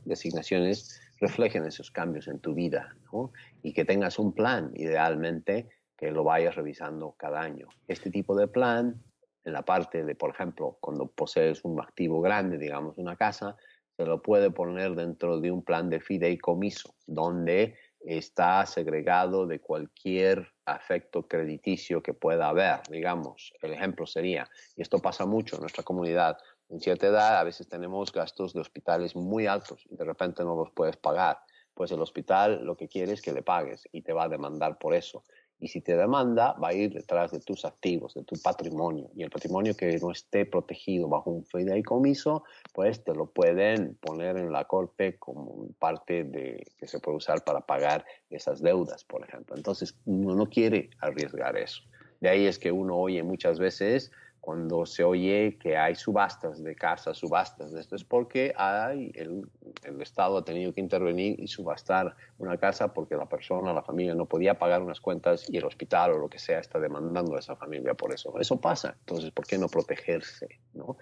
designaciones 0.04 1.00
reflejen 1.20 1.64
esos 1.66 1.90
cambios 1.90 2.26
en 2.26 2.40
tu 2.40 2.54
vida 2.54 2.96
¿no? 3.12 3.32
y 3.62 3.72
que 3.72 3.84
tengas 3.84 4.18
un 4.18 4.32
plan, 4.32 4.72
idealmente, 4.74 5.68
que 5.96 6.10
lo 6.10 6.24
vayas 6.24 6.56
revisando 6.56 7.14
cada 7.16 7.40
año. 7.42 7.68
Este 7.86 8.10
tipo 8.10 8.34
de 8.34 8.48
plan, 8.48 9.00
en 9.44 9.52
la 9.52 9.62
parte 9.62 10.02
de, 10.02 10.14
por 10.14 10.30
ejemplo, 10.30 10.78
cuando 10.80 11.06
posees 11.06 11.64
un 11.64 11.80
activo 11.80 12.20
grande, 12.20 12.58
digamos 12.58 12.98
una 12.98 13.16
casa, 13.16 13.56
se 13.96 14.06
lo 14.06 14.22
puede 14.22 14.50
poner 14.50 14.94
dentro 14.94 15.40
de 15.40 15.50
un 15.50 15.62
plan 15.62 15.90
de 15.90 16.00
fideicomiso, 16.00 16.94
donde 17.06 17.74
está 18.00 18.64
segregado 18.66 19.46
de 19.46 19.60
cualquier 19.60 20.52
afecto 20.64 21.26
crediticio 21.26 22.02
que 22.02 22.14
pueda 22.14 22.48
haber, 22.48 22.80
digamos. 22.88 23.52
El 23.60 23.72
ejemplo 23.72 24.06
sería, 24.06 24.48
y 24.76 24.82
esto 24.82 24.98
pasa 25.00 25.26
mucho 25.26 25.56
en 25.56 25.62
nuestra 25.62 25.84
comunidad, 25.84 26.38
En 26.68 26.80
cierta 26.80 27.08
edad 27.08 27.38
a 27.38 27.42
veces 27.42 27.68
tenemos 27.68 28.12
gastos 28.12 28.52
de 28.52 28.60
hospitales 28.60 29.16
muy 29.16 29.48
altos 29.48 29.84
y 29.90 29.96
de 29.96 30.04
repente 30.04 30.44
no 30.44 30.54
los 30.54 30.70
puedes 30.70 30.96
pagar. 30.96 31.38
Pues 31.74 31.90
el 31.90 32.00
hospital 32.00 32.64
lo 32.64 32.76
que 32.76 32.88
quiere 32.88 33.12
es 33.12 33.22
que 33.22 33.32
le 33.32 33.42
pagues 33.42 33.88
y 33.90 34.02
te 34.02 34.12
va 34.12 34.24
a 34.24 34.28
demandar 34.28 34.78
por 34.78 34.94
eso. 34.94 35.24
Y 35.60 35.68
si 35.68 35.80
te 35.80 35.96
demanda, 35.96 36.54
va 36.54 36.68
a 36.68 36.72
ir 36.72 36.92
detrás 36.92 37.30
de 37.32 37.40
tus 37.40 37.64
activos, 37.64 38.14
de 38.14 38.24
tu 38.24 38.36
patrimonio. 38.42 39.10
Y 39.14 39.22
el 39.22 39.30
patrimonio 39.30 39.76
que 39.76 39.98
no 39.98 40.10
esté 40.10 40.46
protegido 40.46 41.08
bajo 41.08 41.30
un 41.30 41.44
fideicomiso, 41.44 42.44
pues 42.72 43.04
te 43.04 43.14
lo 43.14 43.26
pueden 43.26 43.94
poner 44.00 44.38
en 44.38 44.52
la 44.52 44.64
corte 44.64 45.18
como 45.18 45.68
parte 45.78 46.24
de 46.24 46.66
que 46.78 46.86
se 46.86 46.98
puede 46.98 47.18
usar 47.18 47.44
para 47.44 47.60
pagar 47.60 48.04
esas 48.30 48.62
deudas, 48.62 49.04
por 49.04 49.22
ejemplo. 49.22 49.54
Entonces, 49.56 49.94
uno 50.06 50.34
no 50.34 50.46
quiere 50.46 50.90
arriesgar 51.00 51.56
eso. 51.56 51.82
De 52.20 52.28
ahí 52.28 52.46
es 52.46 52.58
que 52.58 52.72
uno 52.72 52.96
oye 52.96 53.22
muchas 53.22 53.58
veces 53.58 54.10
cuando 54.40 54.86
se 54.86 55.04
oye 55.04 55.58
que 55.60 55.76
hay 55.76 55.94
subastas 55.94 56.62
de 56.62 56.74
casas, 56.74 57.18
subastas 57.18 57.72
esto, 57.74 57.94
es 57.94 58.04
porque 58.04 58.54
hay 58.56 59.12
el, 59.14 59.46
el, 59.84 60.00
Estado 60.00 60.38
ha 60.38 60.44
tenido 60.44 60.72
que 60.72 60.80
intervenir 60.80 61.38
y 61.38 61.46
subastar 61.46 62.16
una 62.38 62.56
casa 62.56 62.92
porque 62.92 63.16
la 63.16 63.26
persona, 63.26 63.72
la 63.72 63.82
familia 63.82 64.14
no 64.14 64.24
podía 64.24 64.58
pagar 64.58 64.82
unas 64.82 65.00
cuentas 65.00 65.48
y 65.48 65.58
el 65.58 65.64
hospital 65.64 66.12
o 66.12 66.18
lo 66.18 66.28
que 66.28 66.38
sea 66.38 66.58
está 66.58 66.78
demandando 66.78 67.36
a 67.36 67.38
esa 67.38 67.54
familia 67.54 67.94
por 67.94 68.14
eso. 68.14 68.38
Eso 68.40 68.60
pasa. 68.60 68.96
Entonces, 69.00 69.30
¿por 69.30 69.46
qué 69.46 69.58
no 69.58 69.68
protegerse? 69.68 70.58
¿no? 70.72 70.96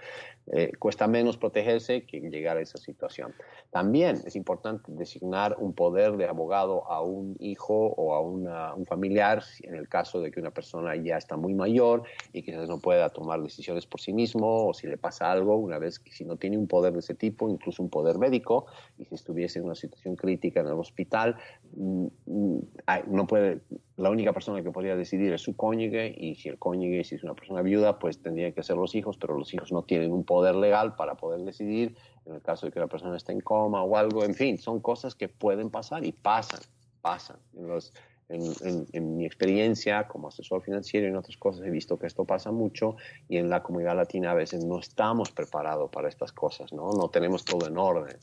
Eh, 0.49 0.73
cuesta 0.79 1.07
menos 1.07 1.37
protegerse 1.37 2.05
que 2.05 2.21
llegar 2.21 2.57
a 2.57 2.61
esa 2.61 2.79
situación. 2.79 3.35
También 3.71 4.21
es 4.25 4.35
importante 4.35 4.91
designar 4.93 5.57
un 5.59 5.75
poder 5.75 6.17
de 6.17 6.27
abogado 6.27 6.91
a 6.91 7.03
un 7.03 7.37
hijo 7.39 7.75
o 7.97 8.15
a 8.15 8.21
una, 8.21 8.75
un 8.75 8.85
familiar 8.87 9.45
en 9.63 9.75
el 9.75 9.89
caso 9.89 10.21
de 10.21 10.31
que 10.31 10.41
una 10.41 10.51
persona 10.51 10.97
ya 10.97 11.17
está 11.17 11.37
muy 11.37 11.55
mayor 11.55 12.03
y 12.33 12.43
quizás 12.43 12.69
no 12.69 12.81
pueda 12.81 13.11
tomar 13.11 13.28
tomar 13.29 13.43
decisiones 13.43 13.85
por 13.87 14.01
sí 14.01 14.15
mismo 14.15 14.69
o 14.69 14.73
si 14.73 14.87
le 14.87 14.97
pasa 14.97 15.31
algo, 15.31 15.57
una 15.57 15.79
vez 15.79 15.99
que 15.99 16.13
si 16.13 16.25
no 16.25 16.37
tiene 16.37 16.57
un 16.57 16.67
poder 16.67 16.95
de 16.95 17.01
ese 17.01 17.15
tipo, 17.15 17.51
incluso 17.51 17.83
un 17.83 17.91
poder 17.91 18.19
médico, 18.19 18.65
y 18.97 19.05
si 19.05 19.15
estuviese 19.15 19.59
en 19.59 19.67
una 19.67 19.75
situación 19.75 20.17
crítica 20.17 20.61
en 20.61 20.69
el 20.69 20.73
hospital, 20.73 21.37
no 21.77 23.27
puede, 23.27 23.61
la 23.99 24.09
única 24.09 24.33
persona 24.33 24.63
que 24.63 24.71
podría 24.71 24.97
decidir 24.97 25.31
es 25.35 25.43
su 25.43 25.55
cónyuge 25.55 26.15
y 26.17 26.37
si 26.37 26.49
el 26.49 26.59
cónyuge, 26.59 27.05
si 27.05 27.17
es 27.17 27.23
una 27.23 27.35
persona 27.35 27.61
viuda, 27.61 27.99
pues 27.99 28.23
tendría 28.23 28.53
que 28.53 28.63
ser 28.63 28.77
los 28.77 28.95
hijos, 28.95 29.19
pero 29.19 29.37
los 29.37 29.53
hijos 29.53 29.73
no 29.73 29.83
tienen 29.83 30.11
un 30.11 30.25
poder 30.25 30.55
legal 30.55 30.97
para 30.97 31.17
poder 31.17 31.41
decidir 31.45 31.97
en 32.25 32.35
el 32.35 32.41
caso 32.41 32.65
de 32.65 32.73
que 32.73 32.81
la 32.81 32.87
persona 32.87 33.15
esté 33.15 33.33
en 33.33 33.41
coma 33.41 33.83
o 33.83 33.97
algo, 33.97 34.25
en 34.25 34.35
fin, 34.35 34.57
son 34.57 34.81
cosas 34.81 35.15
que 35.15 35.29
pueden 35.29 35.69
pasar 35.69 36.07
y 36.07 36.13
pasan, 36.13 36.61
pasan. 37.03 37.37
En 37.55 37.69
los, 37.69 37.93
en, 38.29 39.17
mi 39.17 39.25
experiencia 39.25 40.07
como 40.07 40.29
asesor 40.29 40.63
financiero 40.63 41.07
y 41.07 41.11
en 41.11 41.17
otras 41.17 41.37
cosas 41.37 41.67
he 41.67 41.71
visto 41.71 41.99
que 41.99 42.07
esto 42.07 42.25
pasa 42.25 42.51
mucho 42.51 42.97
y 43.29 43.39
en 43.39 43.49
la 43.49 43.63
comunidad 43.63 43.97
latina 43.97 44.33
a 44.33 44.35
veces 44.35 44.65
no 44.65 44.81
estamos 44.81 45.31
preparados 45.31 45.91
para 45.91 46.09
estas 46.09 46.33
cosas, 46.33 46.73
¿no? 46.73 46.91
No 46.93 47.09
tenemos 47.09 47.45
todo 47.45 47.67
en 47.67 47.79
orden. 47.79 48.17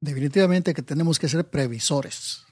Definitivamente 0.00 0.72
que 0.72 0.82
tenemos 0.82 1.18
que 1.18 1.28
ser 1.28 1.48
previsores. 1.48 2.46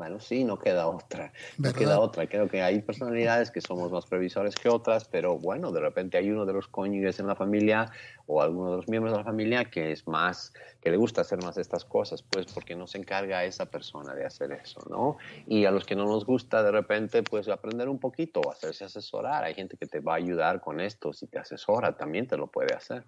Bueno, 0.00 0.18
sí, 0.18 0.44
no 0.44 0.58
queda 0.58 0.88
otra. 0.88 1.30
No 1.58 1.74
queda 1.74 2.00
otra. 2.00 2.26
Creo 2.26 2.48
que 2.48 2.62
hay 2.62 2.80
personalidades 2.80 3.50
que 3.50 3.60
somos 3.60 3.92
más 3.92 4.06
previsores 4.06 4.54
que 4.54 4.70
otras, 4.70 5.04
pero 5.04 5.36
bueno, 5.36 5.72
de 5.72 5.80
repente 5.80 6.16
hay 6.16 6.30
uno 6.30 6.46
de 6.46 6.54
los 6.54 6.68
cónyuges 6.68 7.20
en 7.20 7.26
la 7.26 7.34
familia 7.34 7.92
o 8.24 8.40
alguno 8.40 8.70
de 8.70 8.76
los 8.78 8.88
miembros 8.88 9.12
de 9.12 9.18
la 9.18 9.24
familia 9.24 9.66
que 9.66 9.92
es 9.92 10.08
más, 10.08 10.54
que 10.80 10.90
le 10.90 10.96
gusta 10.96 11.20
hacer 11.20 11.42
más 11.42 11.58
estas 11.58 11.84
cosas, 11.84 12.22
pues 12.22 12.46
porque 12.46 12.74
no 12.74 12.86
se 12.86 12.96
encarga 12.96 13.40
a 13.40 13.44
esa 13.44 13.66
persona 13.66 14.14
de 14.14 14.24
hacer 14.24 14.52
eso, 14.52 14.80
¿no? 14.88 15.18
Y 15.46 15.66
a 15.66 15.70
los 15.70 15.84
que 15.84 15.96
no 15.96 16.06
nos 16.06 16.24
gusta 16.24 16.62
de 16.62 16.70
repente, 16.70 17.22
pues 17.22 17.46
aprender 17.48 17.90
un 17.90 17.98
poquito, 17.98 18.50
hacerse 18.50 18.86
asesorar. 18.86 19.44
Hay 19.44 19.52
gente 19.52 19.76
que 19.76 19.84
te 19.84 20.00
va 20.00 20.14
a 20.14 20.16
ayudar 20.16 20.62
con 20.62 20.80
esto, 20.80 21.12
si 21.12 21.26
te 21.26 21.38
asesora, 21.38 21.94
también 21.94 22.26
te 22.26 22.38
lo 22.38 22.46
puede 22.46 22.74
hacer. 22.74 23.04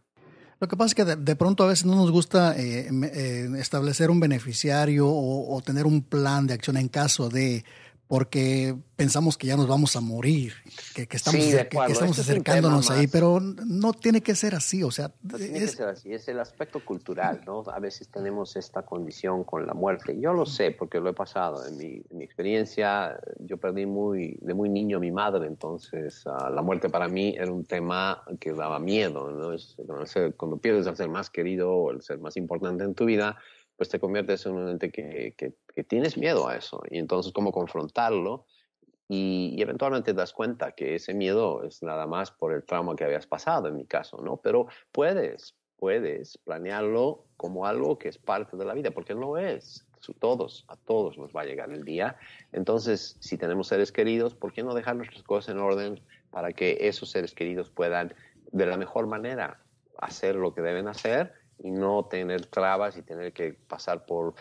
Lo 0.62 0.68
que 0.68 0.76
pasa 0.76 0.86
es 0.86 0.94
que 0.94 1.04
de, 1.04 1.34
pronto 1.34 1.64
a 1.64 1.66
veces 1.66 1.86
no 1.86 1.96
nos 1.96 2.12
gusta 2.12 2.56
eh, 2.56 2.88
eh, 2.88 3.48
establecer 3.58 4.12
un 4.12 4.20
beneficiario 4.20 5.08
o, 5.08 5.60
tener 5.60 5.86
un 5.86 6.02
plan 6.02 6.46
de 6.46 6.54
acción 6.54 6.76
en 6.76 6.86
caso 6.86 7.28
de 7.28 7.64
porque 8.12 8.76
pensamos 8.94 9.38
que 9.38 9.46
ya 9.46 9.56
nos 9.56 9.66
vamos 9.66 9.96
a 9.96 10.02
morir, 10.02 10.52
que, 10.94 11.08
estamos, 11.10 11.40
estamos 11.88 12.18
acercándonos 12.18 12.90
ahí, 12.90 13.06
pero 13.06 13.40
no 13.40 13.94
tiene 13.94 14.20
que 14.20 14.34
ser 14.34 14.54
así, 14.54 14.82
o 14.82 14.90
sea... 14.90 15.10
tiene 15.34 15.56
es... 15.56 15.70
que 15.70 15.76
ser 15.78 15.88
así, 15.88 16.12
es 16.12 16.28
el 16.28 16.38
aspecto 16.38 16.84
cultural, 16.84 17.40
¿no? 17.46 17.64
A 17.72 17.80
veces 17.80 18.10
tenemos 18.10 18.54
esta 18.56 18.82
condición 18.82 19.44
con 19.44 19.66
la 19.66 19.72
muerte. 19.72 20.20
Yo 20.20 20.34
lo 20.34 20.44
sé 20.44 20.72
porque 20.72 21.00
lo 21.00 21.08
he 21.08 21.14
pasado. 21.14 21.66
En 21.66 21.78
mi, 21.78 22.02
mi 22.10 22.22
experiencia, 22.22 23.18
yo 23.38 23.56
perdí 23.56 23.86
muy, 23.86 24.36
de 24.42 24.52
muy 24.52 24.68
niño 24.68 24.98
a 24.98 25.00
mi 25.00 25.10
madre, 25.10 25.46
entonces 25.46 26.22
uh, 26.26 26.52
la 26.52 26.60
muerte 26.60 26.90
para 26.90 27.08
mí 27.08 27.34
era 27.34 27.50
un 27.50 27.64
tema 27.64 28.22
que 28.38 28.52
daba 28.52 28.78
miedo, 28.78 29.30
¿no? 29.30 29.54
Es, 29.54 29.74
cuando 30.36 30.58
pierdes 30.58 30.86
al 30.86 30.98
ser 30.98 31.08
más 31.08 31.30
querido 31.30 31.72
o 31.72 31.90
el 31.90 32.02
ser 32.02 32.18
más 32.18 32.36
importante 32.36 32.84
en 32.84 32.94
tu 32.94 33.06
vida, 33.06 33.38
pues 33.82 33.88
te 33.88 33.98
conviertes 33.98 34.46
en 34.46 34.52
un 34.52 34.68
ente 34.68 34.92
que, 34.92 35.34
que, 35.36 35.82
tienes 35.82 36.16
miedo 36.16 36.46
a 36.46 36.54
eso. 36.54 36.80
Y 36.88 36.98
entonces, 36.98 37.32
¿cómo 37.32 37.50
confrontarlo? 37.50 38.46
Y, 39.08 39.60
eventualmente 39.60 40.12
te 40.12 40.16
das 40.16 40.32
cuenta 40.32 40.70
que 40.70 40.94
ese 40.94 41.14
miedo 41.14 41.64
es 41.64 41.82
nada 41.82 42.06
más 42.06 42.30
por 42.30 42.52
el 42.52 42.62
trauma 42.62 42.94
que 42.94 43.02
habías 43.02 43.26
pasado, 43.26 43.66
en 43.66 43.74
mi 43.74 43.84
caso, 43.84 44.18
¿no? 44.22 44.36
Pero 44.36 44.68
puedes, 44.92 45.56
puedes 45.74 46.38
planearlo 46.38 47.24
como 47.36 47.66
algo 47.66 47.98
que 47.98 48.08
es 48.08 48.18
parte 48.18 48.56
de 48.56 48.64
la 48.64 48.74
vida, 48.74 48.92
porque 48.92 49.16
no 49.16 49.36
es. 49.36 49.84
A 50.68 50.76
todos 50.76 51.18
nos 51.18 51.32
va 51.32 51.40
a 51.40 51.44
llegar 51.44 51.72
el 51.72 51.84
día. 51.84 52.16
Entonces, 52.52 53.16
si 53.18 53.36
tenemos 53.36 53.66
seres 53.66 53.90
queridos, 53.90 54.36
¿por 54.36 54.52
qué 54.52 54.62
no 54.62 54.74
dejar 54.74 54.94
nuestras 54.94 55.24
cosas 55.24 55.56
en 55.56 55.60
orden 55.60 56.00
para 56.30 56.52
que 56.52 56.78
esos 56.82 57.10
seres 57.10 57.34
queridos 57.34 57.68
puedan, 57.68 58.14
de 58.52 58.66
la 58.66 58.76
mejor 58.76 59.08
manera, 59.08 59.60
hacer 59.98 60.36
lo 60.36 60.54
que 60.54 60.62
deben 60.62 60.86
hacer 60.86 61.41
y 61.62 61.70
no 61.70 62.04
tener 62.04 62.46
trabas 62.46 62.96
y 62.96 63.02
tener 63.02 63.32
que 63.32 63.52
pasar 63.52 64.04
por 64.04 64.34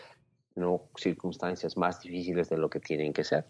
no 0.54 0.82
circunstancias 0.96 1.76
más 1.76 2.00
difíciles 2.00 2.50
de 2.50 2.58
lo 2.58 2.68
que 2.68 2.80
tienen 2.80 3.12
que 3.12 3.24
ser. 3.24 3.46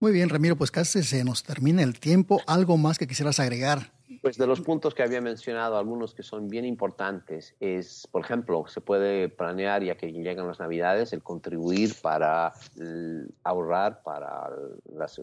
Muy 0.00 0.12
bien, 0.12 0.28
Ramiro, 0.28 0.56
pues 0.56 0.70
casi 0.70 1.02
se 1.02 1.24
nos 1.24 1.44
termina 1.44 1.82
el 1.82 1.98
tiempo. 1.98 2.40
¿Algo 2.46 2.76
más 2.76 2.98
que 2.98 3.06
quisieras 3.06 3.38
agregar? 3.40 3.93
Pues 4.20 4.36
de 4.36 4.46
los 4.46 4.60
puntos 4.60 4.94
que 4.94 5.02
había 5.02 5.20
mencionado, 5.20 5.78
algunos 5.78 6.14
que 6.14 6.22
son 6.22 6.48
bien 6.48 6.64
importantes, 6.64 7.54
es, 7.58 8.06
por 8.10 8.22
ejemplo, 8.22 8.66
se 8.66 8.80
puede 8.80 9.28
planear, 9.28 9.82
ya 9.82 9.96
que 9.96 10.12
llegan 10.12 10.46
las 10.46 10.60
Navidades, 10.60 11.12
el 11.12 11.22
contribuir 11.22 11.94
para 12.02 12.52
ahorrar 13.44 14.02
para 14.02 14.50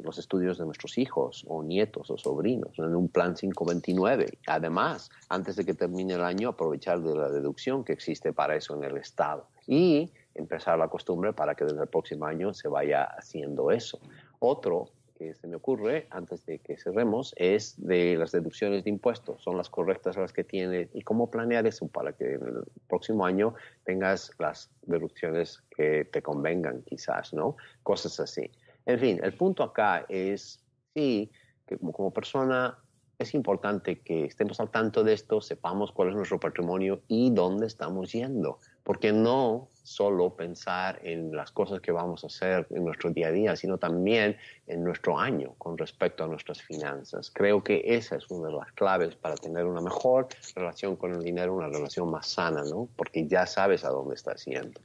los 0.03 0.17
estudios 0.17 0.57
de 0.57 0.65
nuestros 0.65 0.97
hijos 0.97 1.45
o 1.47 1.63
nietos 1.63 2.09
o 2.09 2.17
sobrinos 2.17 2.77
en 2.79 2.95
un 2.95 3.07
plan 3.07 3.35
529. 3.35 4.39
Además, 4.47 5.09
antes 5.29 5.55
de 5.55 5.65
que 5.65 5.73
termine 5.73 6.15
el 6.15 6.23
año, 6.23 6.49
aprovechar 6.49 7.01
de 7.01 7.15
la 7.15 7.29
deducción 7.29 7.83
que 7.83 7.93
existe 7.93 8.33
para 8.33 8.55
eso 8.55 8.75
en 8.75 8.83
el 8.83 8.97
Estado. 8.97 9.47
Y 9.67 10.11
empezar 10.33 10.79
la 10.79 10.87
costumbre 10.87 11.33
para 11.33 11.55
que 11.55 11.65
desde 11.65 11.81
el 11.81 11.87
próximo 11.87 12.25
año 12.25 12.53
se 12.53 12.67
vaya 12.67 13.03
haciendo 13.03 13.69
eso. 13.71 13.99
Otro 14.39 14.89
que 15.21 15.36
se 15.36 15.47
me 15.47 15.55
ocurre 15.55 16.07
antes 16.10 16.43
de 16.47 16.57
que 16.57 16.77
cerremos 16.77 17.34
es 17.38 17.75
de 17.77 18.15
las 18.17 18.31
deducciones 18.31 18.84
de 18.84 18.89
impuestos. 18.89 19.43
¿Son 19.43 19.55
las 19.55 19.69
correctas 19.69 20.17
las 20.17 20.34
que 20.34 20.43
tiene? 20.43 20.89
¿Y 20.93 21.03
cómo 21.03 21.29
planear 21.29 21.67
eso 21.67 21.88
para 21.88 22.13
que 22.13 22.34
en 22.34 22.41
el 22.41 22.63
próximo 22.88 23.23
año 23.23 23.53
tengas 23.84 24.31
las 24.39 24.71
deducciones 24.81 25.62
que 25.75 26.05
te 26.05 26.23
convengan 26.23 26.81
quizás, 26.81 27.34
¿no? 27.36 27.55
Cosas 27.84 28.19
así. 28.19 28.49
En 28.88 28.99
fin, 28.99 29.19
el 29.21 29.34
punto 29.34 29.62
acá 29.62 30.05
es, 30.10 30.60
sí, 30.95 31.29
que 31.67 31.77
como, 31.77 31.93
como 31.93 32.12
persona 32.12 32.79
es 33.21 33.34
importante 33.34 33.99
que 33.99 34.25
estemos 34.25 34.60
al 34.60 34.69
tanto 34.69 35.03
de 35.03 35.13
esto, 35.13 35.41
sepamos 35.41 35.91
cuál 35.91 36.10
es 36.10 36.15
nuestro 36.15 36.39
patrimonio 36.39 37.01
y 37.07 37.31
dónde 37.31 37.67
estamos 37.67 38.12
yendo 38.12 38.60
porque 38.84 39.12
no 39.12 39.69
solo 39.84 40.36
pensar 40.36 40.99
en 41.03 41.36
las 41.36 41.51
cosas 41.51 41.81
que 41.81 41.91
vamos 41.91 42.23
a 42.23 42.27
hacer 42.27 42.67
en 42.71 42.84
nuestro 42.84 43.12
día 43.12 43.27
a 43.27 43.31
día, 43.31 43.55
sino 43.55 43.77
también 43.77 44.38
en 44.67 44.84
nuestro 44.84 45.19
año 45.19 45.53
con 45.57 45.77
respecto 45.77 46.23
a 46.23 46.27
nuestras 46.27 46.62
finanzas. 46.62 47.31
Creo 47.34 47.63
que 47.63 47.81
esa 47.86 48.15
es 48.15 48.29
una 48.29 48.47
de 48.47 48.53
las 48.53 48.71
claves 48.73 49.15
para 49.15 49.36
tener 49.36 49.65
una 49.65 49.81
mejor 49.81 50.27
relación 50.55 50.95
con 50.95 51.13
el 51.13 51.23
dinero, 51.23 51.55
una 51.55 51.67
relación 51.67 52.10
más 52.10 52.27
sana, 52.27 52.63
¿no? 52.63 52.88
Porque 52.95 53.27
ya 53.27 53.45
sabes 53.45 53.84
a 53.84 53.89
dónde 53.89 54.15
estás 54.15 54.45
yendo. 54.45 54.79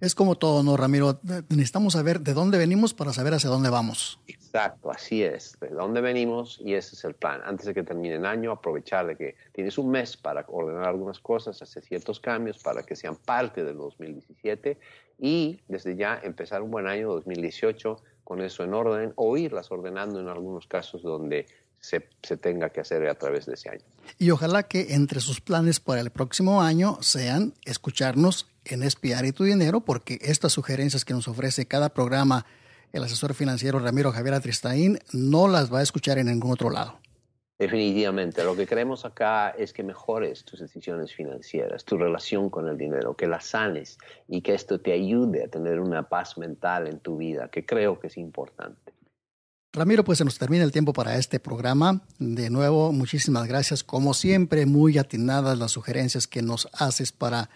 Es 0.00 0.14
como 0.14 0.36
todo, 0.36 0.62
¿no, 0.62 0.76
Ramiro? 0.76 1.20
Necesitamos 1.48 1.94
saber 1.94 2.20
de 2.20 2.34
dónde 2.34 2.58
venimos 2.58 2.94
para 2.94 3.12
saber 3.12 3.34
hacia 3.34 3.50
dónde 3.50 3.68
vamos. 3.68 4.20
Exacto, 4.28 4.90
así 4.90 5.22
es. 5.22 5.56
De 5.60 5.68
dónde 5.68 6.00
venimos 6.00 6.60
y 6.64 6.74
ese 6.74 6.94
es 6.94 7.04
el 7.04 7.14
plan. 7.14 7.40
Antes 7.44 7.66
de 7.66 7.74
que 7.74 7.82
termine 7.82 8.16
el 8.16 8.26
año, 8.26 8.52
aprovechar 8.52 9.06
de 9.06 9.16
que 9.16 9.34
tienes 9.52 9.78
un 9.78 9.90
mes 9.90 10.16
para 10.16 10.44
ordenar 10.48 10.88
algunas 10.88 11.18
cosas, 11.18 11.60
hacer 11.62 11.82
ciertos 11.82 12.20
cambios 12.20 12.58
para 12.58 12.82
que 12.82 12.94
sean 12.94 13.16
parte 13.16 13.64
del 13.64 13.76
2017 13.76 14.78
y 15.18 15.60
desde 15.68 15.96
ya 15.96 16.20
empezar 16.22 16.62
un 16.62 16.70
buen 16.70 16.86
año 16.86 17.08
2018 17.08 17.96
con 18.24 18.40
eso 18.40 18.62
en 18.62 18.74
orden 18.74 19.12
o 19.16 19.36
irlas 19.36 19.70
ordenando 19.72 20.20
en 20.20 20.28
algunos 20.28 20.66
casos 20.66 21.02
donde 21.02 21.46
se, 21.82 22.08
se, 22.22 22.36
tenga 22.38 22.70
que 22.70 22.80
hacer 22.80 23.06
a 23.08 23.14
través 23.14 23.44
de 23.44 23.54
ese 23.54 23.68
año. 23.68 23.84
Y 24.18 24.30
ojalá 24.30 24.62
que 24.62 24.94
entre 24.94 25.20
sus 25.20 25.40
planes 25.40 25.80
para 25.80 26.00
el 26.00 26.10
próximo 26.10 26.62
año 26.62 26.96
sean 27.02 27.52
escucharnos 27.64 28.46
en 28.64 28.82
Espiar 28.82 29.24
y 29.26 29.32
tu 29.32 29.44
Dinero, 29.44 29.80
porque 29.80 30.18
estas 30.22 30.52
sugerencias 30.52 31.04
que 31.04 31.12
nos 31.12 31.28
ofrece 31.28 31.66
cada 31.66 31.90
programa 31.90 32.46
el 32.92 33.02
asesor 33.02 33.34
financiero 33.34 33.78
Ramiro 33.78 34.12
Javier 34.12 34.34
Atristaín 34.34 34.98
no 35.12 35.48
las 35.48 35.72
va 35.72 35.80
a 35.80 35.82
escuchar 35.82 36.18
en 36.18 36.26
ningún 36.26 36.52
otro 36.52 36.70
lado. 36.70 36.98
Definitivamente. 37.58 38.42
Lo 38.42 38.56
que 38.56 38.66
queremos 38.66 39.04
acá 39.04 39.50
es 39.50 39.72
que 39.72 39.82
mejores 39.82 40.44
tus 40.44 40.60
decisiones 40.60 41.14
financieras, 41.14 41.84
tu 41.84 41.96
relación 41.96 42.50
con 42.50 42.68
el 42.68 42.76
dinero, 42.76 43.14
que 43.14 43.28
la 43.28 43.40
sanes 43.40 43.98
y 44.26 44.42
que 44.42 44.54
esto 44.54 44.80
te 44.80 44.92
ayude 44.92 45.44
a 45.44 45.48
tener 45.48 45.78
una 45.78 46.08
paz 46.08 46.36
mental 46.38 46.88
en 46.88 46.98
tu 46.98 47.18
vida, 47.18 47.48
que 47.48 47.64
creo 47.64 48.00
que 48.00 48.08
es 48.08 48.16
importante. 48.16 48.91
Ramiro, 49.74 50.04
pues 50.04 50.18
se 50.18 50.24
nos 50.26 50.36
termina 50.36 50.64
el 50.64 50.70
tiempo 50.70 50.92
para 50.92 51.16
este 51.16 51.40
programa. 51.40 52.02
De 52.18 52.50
nuevo, 52.50 52.92
muchísimas 52.92 53.48
gracias. 53.48 53.82
Como 53.82 54.12
siempre, 54.12 54.66
muy 54.66 54.98
atinadas 54.98 55.56
las 55.56 55.72
sugerencias 55.72 56.26
que 56.26 56.42
nos 56.42 56.68
haces 56.74 57.10
para 57.10 57.48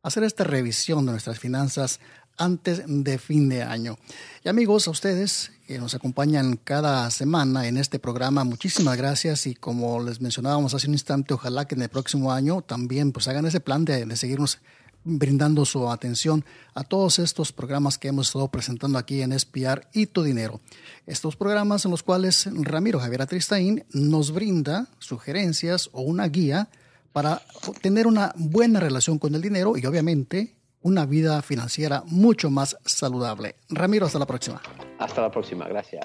hacer 0.00 0.22
esta 0.22 0.44
revisión 0.44 1.04
de 1.04 1.10
nuestras 1.10 1.40
finanzas 1.40 1.98
antes 2.36 2.84
de 2.86 3.18
fin 3.18 3.48
de 3.48 3.64
año. 3.64 3.98
Y 4.44 4.48
amigos, 4.50 4.86
a 4.86 4.92
ustedes 4.92 5.50
que 5.66 5.80
nos 5.80 5.96
acompañan 5.96 6.60
cada 6.62 7.10
semana 7.10 7.66
en 7.66 7.76
este 7.76 7.98
programa, 7.98 8.44
muchísimas 8.44 8.96
gracias 8.96 9.48
y 9.48 9.56
como 9.56 10.00
les 10.00 10.20
mencionábamos 10.20 10.74
hace 10.74 10.86
un 10.86 10.92
instante, 10.92 11.34
ojalá 11.34 11.66
que 11.66 11.74
en 11.74 11.82
el 11.82 11.88
próximo 11.88 12.30
año 12.30 12.62
también 12.62 13.10
pues 13.10 13.26
hagan 13.26 13.46
ese 13.46 13.58
plan 13.58 13.84
de, 13.84 14.06
de 14.06 14.16
seguirnos 14.16 14.60
brindando 15.04 15.64
su 15.64 15.88
atención 15.88 16.44
a 16.74 16.82
todos 16.82 17.18
estos 17.18 17.52
programas 17.52 17.98
que 17.98 18.08
hemos 18.08 18.28
estado 18.28 18.48
presentando 18.48 18.98
aquí 18.98 19.22
en 19.22 19.32
Espiar 19.32 19.88
y 19.92 20.06
Tu 20.06 20.22
Dinero. 20.22 20.60
Estos 21.06 21.36
programas 21.36 21.84
en 21.84 21.90
los 21.90 22.02
cuales 22.02 22.48
Ramiro 22.52 22.98
Javier 22.98 23.22
Atristain 23.22 23.84
nos 23.92 24.32
brinda 24.32 24.88
sugerencias 24.98 25.90
o 25.92 26.02
una 26.02 26.26
guía 26.28 26.68
para 27.12 27.42
tener 27.80 28.06
una 28.06 28.32
buena 28.36 28.80
relación 28.80 29.18
con 29.18 29.34
el 29.34 29.42
dinero 29.42 29.76
y 29.76 29.86
obviamente 29.86 30.56
una 30.82 31.06
vida 31.06 31.40
financiera 31.42 32.02
mucho 32.06 32.50
más 32.50 32.76
saludable. 32.84 33.56
Ramiro, 33.68 34.06
hasta 34.06 34.18
la 34.18 34.26
próxima. 34.26 34.60
Hasta 34.98 35.22
la 35.22 35.30
próxima, 35.30 35.66
gracias. 35.68 36.04